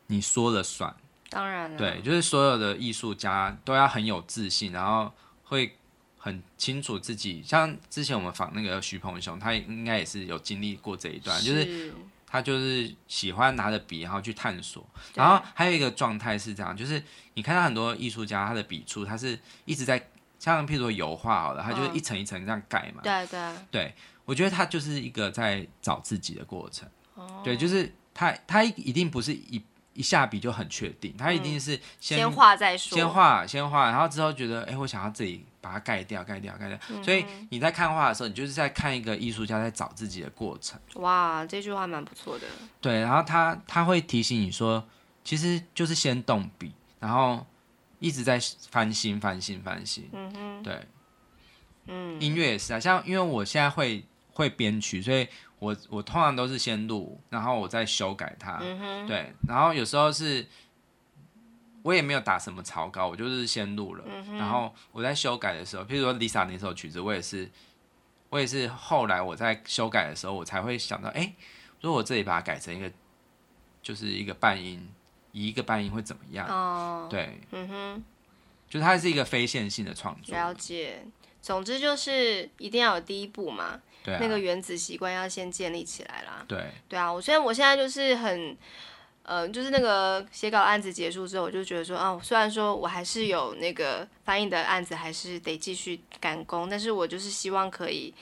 [0.07, 0.93] 你说了算，
[1.29, 5.13] 当然了，对，就是所有的艺术家都要很有自信，然后
[5.45, 5.77] 会。
[6.21, 11.93] 很清楚自己，像之前我们访那个徐鹏雄，他应该也是有经历过这一段，是就是
[12.27, 14.85] 他就是喜欢拿着笔，然后去探索。
[15.15, 17.01] 然后还有一个状态是这样，就是
[17.35, 23.01] 你看到很多艺术家，他的笔触，他是一直在，像譬如说油画好了，他就是一层一层这样盖嘛。
[23.01, 23.39] 对对。
[23.71, 23.95] 对，
[24.25, 26.87] 我觉得他就是一个在找自己的过程。
[27.15, 27.41] 哦。
[27.43, 29.63] 对，就是他，他一定不是一。
[29.99, 36.79] 一下笔就很确定，他一定是先画再说，先画先画，然后之后觉得，哎、欸，我想要自己把它盖掉，盖掉，盖掉。
[36.89, 40.79] 嗯、所以你在看画的时候，你就是在看一个艺术家在找自己的过程。
[40.93, 42.47] 哇，这句话蛮不错的。
[42.79, 44.81] 对，然后他他会提醒你说，
[45.25, 46.71] 其实就是先动笔，
[47.01, 47.45] 然后
[47.99, 48.39] 一直在
[48.71, 50.07] 翻新、翻新、翻新。
[50.13, 50.79] 嗯哼，对，
[51.87, 55.27] 嗯，音乐也是啊，像因为我现在会会编曲，所以。
[55.59, 58.59] 我我通常都是先录，然后我再修改它。
[58.61, 60.47] 嗯、对，然后有时候是，
[61.83, 64.37] 我也没有打什么草稿，我就是先录了、嗯。
[64.37, 67.49] 然后我在修改的时候，譬如说 Lisa 那首曲子，我也是，
[68.29, 71.33] 我也是后来我在修改的时候，我才会想到，哎，
[71.81, 72.89] 如果我这里把它改成一个，
[73.81, 74.87] 就是一个半音，
[75.33, 76.47] 一个半音会怎么样？
[76.47, 78.03] 哦，对，嗯哼，
[78.69, 80.33] 就是它是一个非线性的创作。
[80.33, 81.05] 了解，
[81.41, 83.81] 总之就是一定要有第一步嘛。
[84.05, 86.43] 啊、那个原子习惯要先建立起来啦。
[86.47, 88.57] 对，对啊，我虽然我现在就是很，
[89.23, 98.13] 呃，就是那个写稿案子结束之后，我就觉得说，啊，虽然说我还是有那个翻译的案子，还是得继续赶工，但是我就是希望可以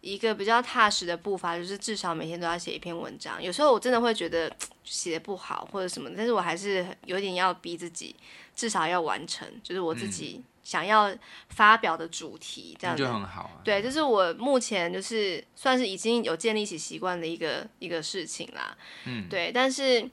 [0.00, 3.42] 一个比较踏实的步伐，就是至少每天都要写一篇文章。
[3.42, 4.50] 有时候我真的会觉得
[4.84, 8.14] 写的不好或者什么，但是我还是有点要逼自己，
[8.54, 11.10] 至少要完成，就是我自己想要
[11.48, 13.64] 发表的主题，这样子就很好啊。
[13.64, 18.76] 对，就是我目前就是算是已经有建立起习惯的一个一个事情啦。
[19.06, 20.06] 嗯，对，但是。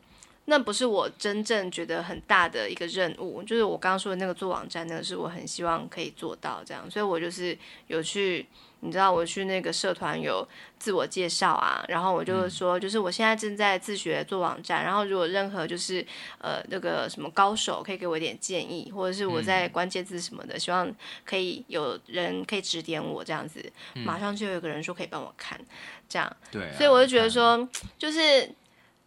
[0.48, 8.46] 那不是我真正觉得很大的一个任务，就是我刚刚说的那个做网站，那个是我很希望可以做到这样，所以我就是有去，
[8.86, 16.06] 你知道我去那个社团有自我介绍啊，然后我就说，就是我现在正在自学做网站，然后如果任何就是
[16.38, 20.90] 呃那个什么高手可以给我一点建议，或者是我在关键字什么的，希望
[21.26, 23.60] 可以有人可以指点我这样子，
[23.94, 25.60] 马上就有一个人说可以帮我看，
[26.08, 27.68] 这样，对，所以我就觉得说，
[27.98, 28.50] 就是。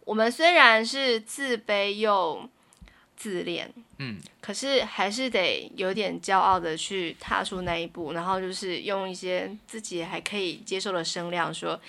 [0.05, 2.49] 我们虽然是自卑又
[3.19, 11.79] 自恋，嗯，可是还是得有点骄傲的去踏出那一步，然后就是用一些自己还可以接受的声量说：“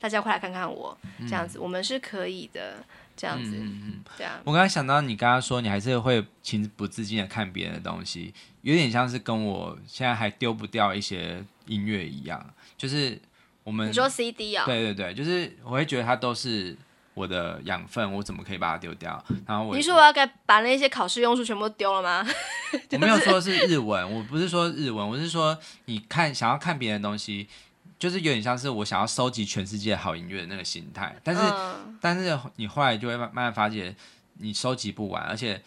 [0.00, 2.84] 大家快来看看我，这样子，嗯、我们是可以的。”
[3.16, 4.40] 这样子，嗯嗯，对啊。
[4.44, 8.32] 我刚才想到你刚刚说你还是会情不自禁的看别人的东西，
[8.62, 13.20] 有点像是跟我现在还丢不掉一些音乐一样，就是
[13.62, 14.66] 我们你说 CD 啊、哦？
[14.66, 16.74] 对对对，就是我会觉得它都是。
[17.14, 19.22] 我的养分，我怎么可以把它丢掉？
[19.46, 22.26] 然后我你说我要该把那些考试用书全部丢了吗？
[22.92, 27.48] 我没有说是日文，我不是说日文，我是说你看想要看别人的东西，
[27.98, 31.16] 就是有点像是我想要收集全世界好音乐的那个心态。
[31.24, 33.94] 但是，嗯、但是你后来就会慢慢发现，
[34.38, 35.60] 你收集不完，而且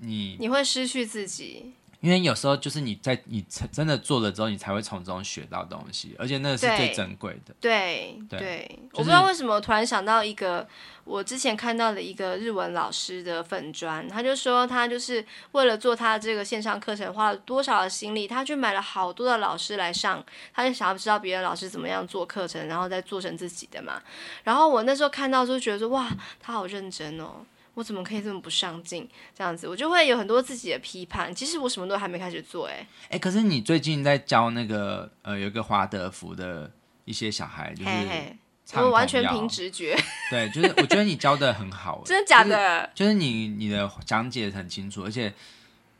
[0.00, 1.74] 你你会失去自己。
[2.02, 7.54] 因为有时候就是你在你真的做了之后，你才会从中学到东西，而且那个是最珍贵的。
[7.60, 10.66] 对对，对就是、我不知道为什么我突然想到一个
[11.04, 24.02] 我之前看到的一个日文老师的粉砖，他就说他就是为了做他这个线上课程花了多少的心力，他去买了好多的老师来上，他就想要知道别的老师怎么样做课程，然后再做成自己的嘛。
[24.42, 27.46] 然后我那时候看到就觉得说哇，他好认真哦。
[27.74, 29.08] 我怎么可以这么不上进？
[29.36, 31.34] 这样子，我就会有很多自己的批判。
[31.34, 36.70] 其实我什么都还没开始做，哎，哎，可是你最近在教那个呃，有一个华德福的
[37.04, 39.96] 一些小孩，就是我完全凭直觉。
[40.30, 42.90] 对，就是我觉得你教的很好， 真的假的？
[42.94, 45.32] 就是、就是、你你的讲解很清楚，而且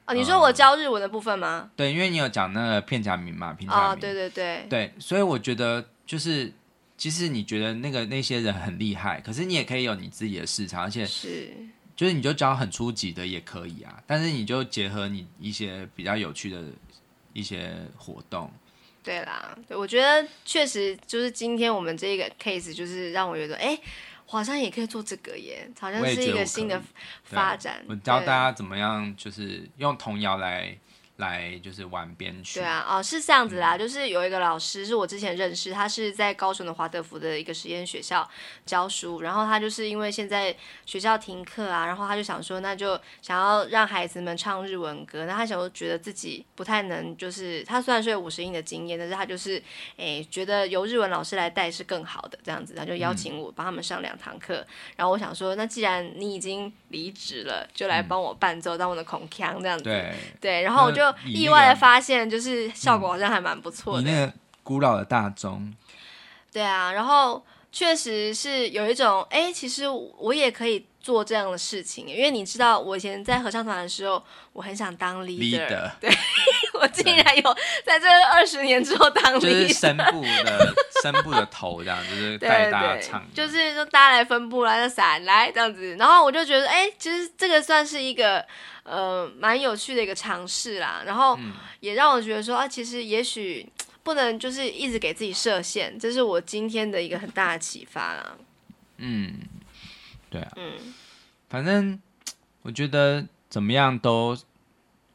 [0.07, 1.71] 哦，你说我教日文的部分吗？
[1.75, 6.53] 对，因为你有讲那个片假名嘛，平假名，哦，对对对，对，所以我觉得就是。
[7.03, 11.53] 其实你觉得那个那些人很厉害，可是你也可以有你自己的市场，而且是
[11.97, 16.63] 就是你就教很初级的也可以啊，但是你就结合你一些比较有趣的
[17.33, 18.49] 一些活动。
[19.03, 23.77] 对啦，对，我觉得确实就是今天我们这个 case 就是让我觉得，哎，
[24.25, 26.81] 好像也可以做这个耶，好像是一个新的
[27.25, 27.83] 发展。
[27.89, 30.79] 我，我教大家怎么样，就是用童谣来。
[31.23, 38.29] 来就是玩编曲，对啊，哦，是这样子啦，嗯、就是有一个老师是我之前认识，他是在高雄的华德福的一个实验学校
[38.67, 40.55] 教书，然后他就是因为现在
[40.85, 49.63] 学校停课啊，然后他就想说，那就想要让孩子们唱日文歌，那他想说觉得自己不太能，就是他虽然说有五十音的经验，但是他就是
[49.97, 54.67] 诶觉得由日文老师来带是更好的这样子，他就邀请我帮他们上两堂课，嗯、
[54.97, 60.13] 然后我想说，那既然你已经离职了，就来帮我伴奏，当我的孔腔这样子，对。
[60.41, 61.12] 对，然后我就。
[61.25, 64.03] 就意外的发现，就是效果好像还蛮不错的。
[64.03, 64.33] 你那个
[64.63, 65.73] 古老的大钟，
[66.53, 76.11] 对啊，然后确实是有一种，哎，其实我也可以做这样的事情，因为你知道，我以前在合唱团的时候，我很想当 leader，, leader 对，
[76.83, 77.57] 我竟然有
[77.87, 84.87] 在这二十年之后当就是声部的声部的头这样，就是带大家唱，就是说大家来分部来，
[85.21, 88.45] 来这样子，然后我就觉得，哎，其实这个算是一个。
[88.85, 91.39] 呃，蛮有趣的一个尝试啦，然后
[91.79, 93.65] 也让我觉得说啊，其实也许
[94.03, 98.37] 不能就是一直给自己设限，这是我今天的一个很大的启发啦。
[98.97, 99.39] 嗯，
[100.29, 100.93] 对啊，嗯，
[101.49, 101.97] 反正
[102.63, 104.37] 我觉得怎么样都，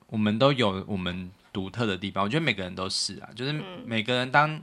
[0.07, 2.23] 我们都有我们独特的地方。
[2.23, 3.53] 我觉得每个人都是啊，就是
[3.85, 4.61] 每个人当，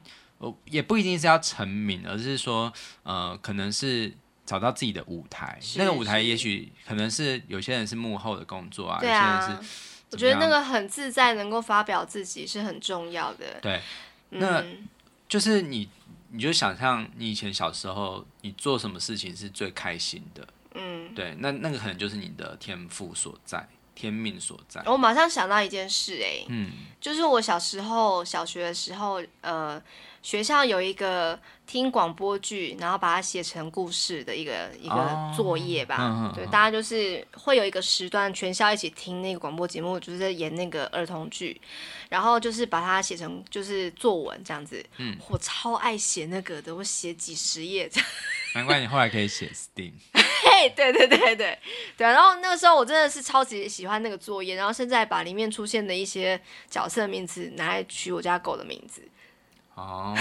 [0.67, 2.73] 也不一定是要成名，而是说，
[3.03, 4.13] 呃，可能是。
[4.47, 9.69] 找到自己的舞台，那个舞台也许可能是有些人是幕后的工作啊，有些人是。
[10.11, 13.59] 我觉得那个很自在，能够发表自己是很重要的。
[13.63, 13.81] 对，
[14.29, 14.87] 那、嗯、
[15.27, 15.89] 就是你，
[16.29, 20.47] 你就想象你以前小时候，你做什么事情是最开心的？
[20.75, 23.67] 嗯，对，那那个可能就是你的天赋所在。
[23.95, 24.83] 天命所在。
[24.87, 26.71] 我马上想到一件事，哎，嗯，
[27.01, 29.81] 就是我小时候小学的时候，呃，
[30.23, 35.97] 学校有一个听广播剧，然后把它写成故事的一个一个作业吧。
[35.97, 41.61] 哦、对，大家就是会有一个时段，全校一起听那个广播节目，就是在演那个儿童剧，
[42.09, 44.85] 然后就是把它写成就是作文这样子。
[44.97, 48.09] 嗯，我超爱写那个的，我写几十页这样。
[48.55, 49.93] 难怪你后来可以写 STEAM。
[50.55, 51.59] 嘿， 对对对对
[51.97, 56.41] 对，然后那个时候我真的是超级喜欢那个作业，然后现在把里面出现的一些
[56.71, 59.03] 角色名字拿来取我家狗的名字。
[59.75, 60.17] 哦，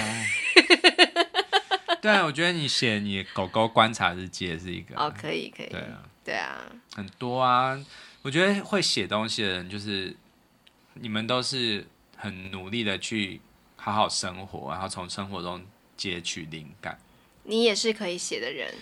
[2.01, 6.59] 对啊，我觉得你写你狗狗观察日记也是一个哦，可以可以，对啊，对啊，
[6.95, 7.79] 很多啊，
[8.23, 10.15] 我觉得会写东西的人，就是
[10.95, 11.85] 你们都是
[12.17, 13.39] 很努力的去
[13.75, 15.63] 好好生活，然后从生活中
[15.95, 16.97] 截取灵感。
[17.43, 18.73] 你也是可以写的人，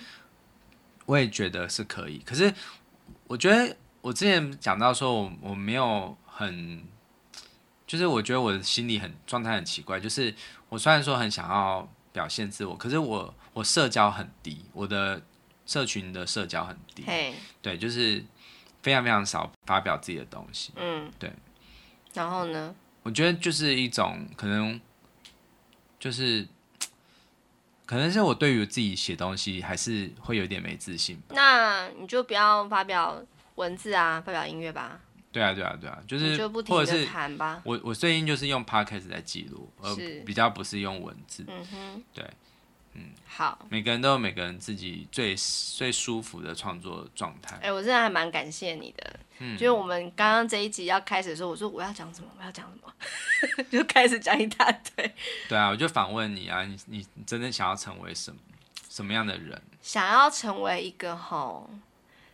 [1.06, 2.20] 我也觉得是可以。
[2.20, 2.54] 可是
[3.28, 6.84] 我觉得我之前讲到说我，我我没有很，
[7.86, 10.00] 就是我觉得我的心里很状态很奇怪。
[10.00, 10.34] 就是
[10.70, 15.22] 我虽然说很想要表现自我，可是我我社交很低，我的
[15.66, 17.04] 社群的社交很低。
[17.62, 18.24] 对，就是
[18.82, 20.72] 非常非常少发表自己的东西。
[20.76, 21.32] 嗯，对。
[22.14, 22.74] 然后呢？
[23.04, 24.80] 我觉得就是一种可能，
[26.00, 26.48] 就是。
[27.92, 31.22] 可能是我对于自己写东西还是会有点没自信。
[31.32, 33.22] 那你就不要发表
[33.56, 34.98] 文字啊，发表音乐吧。
[35.30, 37.62] 对啊，对啊，对啊，就是就不停的谈吧。
[37.66, 39.94] 我我最近就是用 podcast 在记录，而
[40.26, 41.44] 比较不是用文字。
[41.50, 42.26] 嗯哼，对。
[42.94, 43.66] 嗯，好。
[43.70, 47.56] 每个人都有每个人自己最最舒服的创作状态。
[47.58, 49.20] 哎、欸，我真的还蛮感谢你的。
[49.40, 55.14] 嗯，就是我们刚刚这一集要开始的时候，我说我要讲什么，我要讲什么， 就开始讲一大堆。
[55.50, 58.40] 对啊，我就反问你啊，你你真正想要成为什么
[58.90, 59.62] 什么样的人？
[59.82, 61.70] 想要成为一个吼。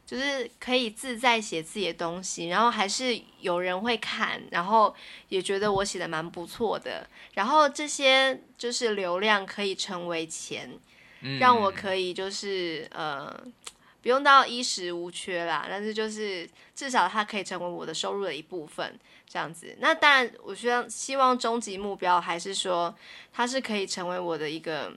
[0.08, 4.96] 就是可以自在写自己的东西，然后还是有人会看，然后
[5.28, 10.72] 也觉得我写的蛮不错的，然后这些就是流量可以成为钱，
[11.20, 13.38] 嗯、让我可以就是呃
[14.02, 18.98] 不用到衣食无缺啦，但是就是至少它可以成为我的收入的一部分，
[19.28, 19.76] 这样子。
[19.82, 22.96] 那当然，我希望希望终极目标还是说
[23.34, 24.94] 它是可以成为我的一个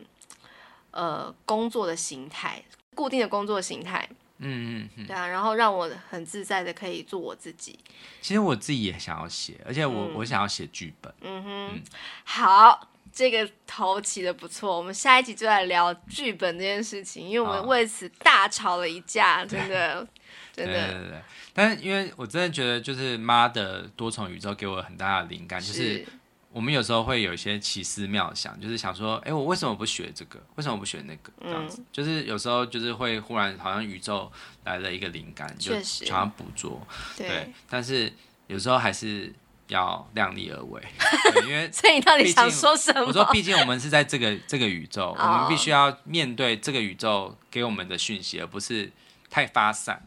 [0.92, 2.62] 呃工作的形态，
[2.94, 4.08] 固定的工作形态。
[4.42, 7.78] 嗯嗯嗯，对啊，然后让我很自在的可以做我自己。
[8.20, 11.12] 其实我自己也想要写，而且我、嗯、我想要写剧本。
[11.20, 11.82] 嗯哼，嗯
[12.24, 14.76] 好，这个头起的不错。
[14.76, 20.06] 我们下一集就来聊剧本这件事情，因为我们为此大吵了一架，哦、真的，
[20.52, 20.88] 真的。
[20.88, 21.22] 对对对。
[21.52, 26.06] 但是因为我真的觉得，就是妈的多重宇宙给我很大的灵感，是就是。
[26.52, 30.40] 我们有时候会有一些奇思妙想，就是想说，哎，我为什么不学这个？
[30.56, 31.32] 为什么不学那个？
[31.42, 34.30] 这样子，嗯、就是有时候就是会忽然好像宇宙
[34.64, 36.84] 来了一个灵感，就想要捕捉。
[37.16, 38.12] 对，对，但是
[38.48, 39.32] 有时候还是
[39.68, 40.82] 要量力而为，
[41.46, 43.06] 因为所以你到底想说什么？
[43.06, 48.90] 我说，毕竟我们是在这个这个宇宙，我们必须要面对这个宇宙给我们的讯息，而不是
[49.30, 50.02] 太发散。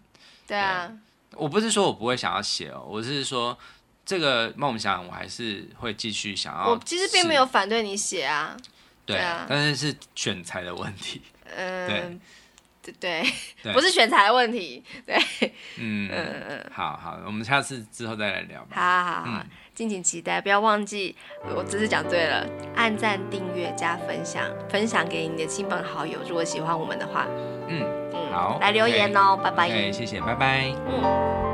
[0.45, 0.91] 对啊，
[1.35, 3.57] 我不是说我不会想要写哦，我是说。
[4.05, 6.69] 这个梦想我还是会继续想要。
[6.69, 8.55] 我其实并没有反对你写啊，
[9.05, 11.21] 对啊，但是是选材的问题。
[11.55, 12.19] 嗯，
[12.81, 13.23] 对对
[13.61, 14.83] 对，不是选材的问题。
[15.05, 15.15] 对，
[15.77, 18.75] 嗯嗯嗯，好好，我们下次之后再来聊吧。
[18.75, 21.15] 好好好，敬请期待，不要忘记，
[21.55, 22.45] 我这次讲对了，
[22.75, 27.25] 按赞、订阅、加分享，分享给你的亲朋好友，如果喜欢我们的话，
[27.69, 29.69] 嗯嗯，好，来留言哦，拜拜。
[29.91, 30.75] 谢谢，拜拜。
[30.87, 31.52] 嗯。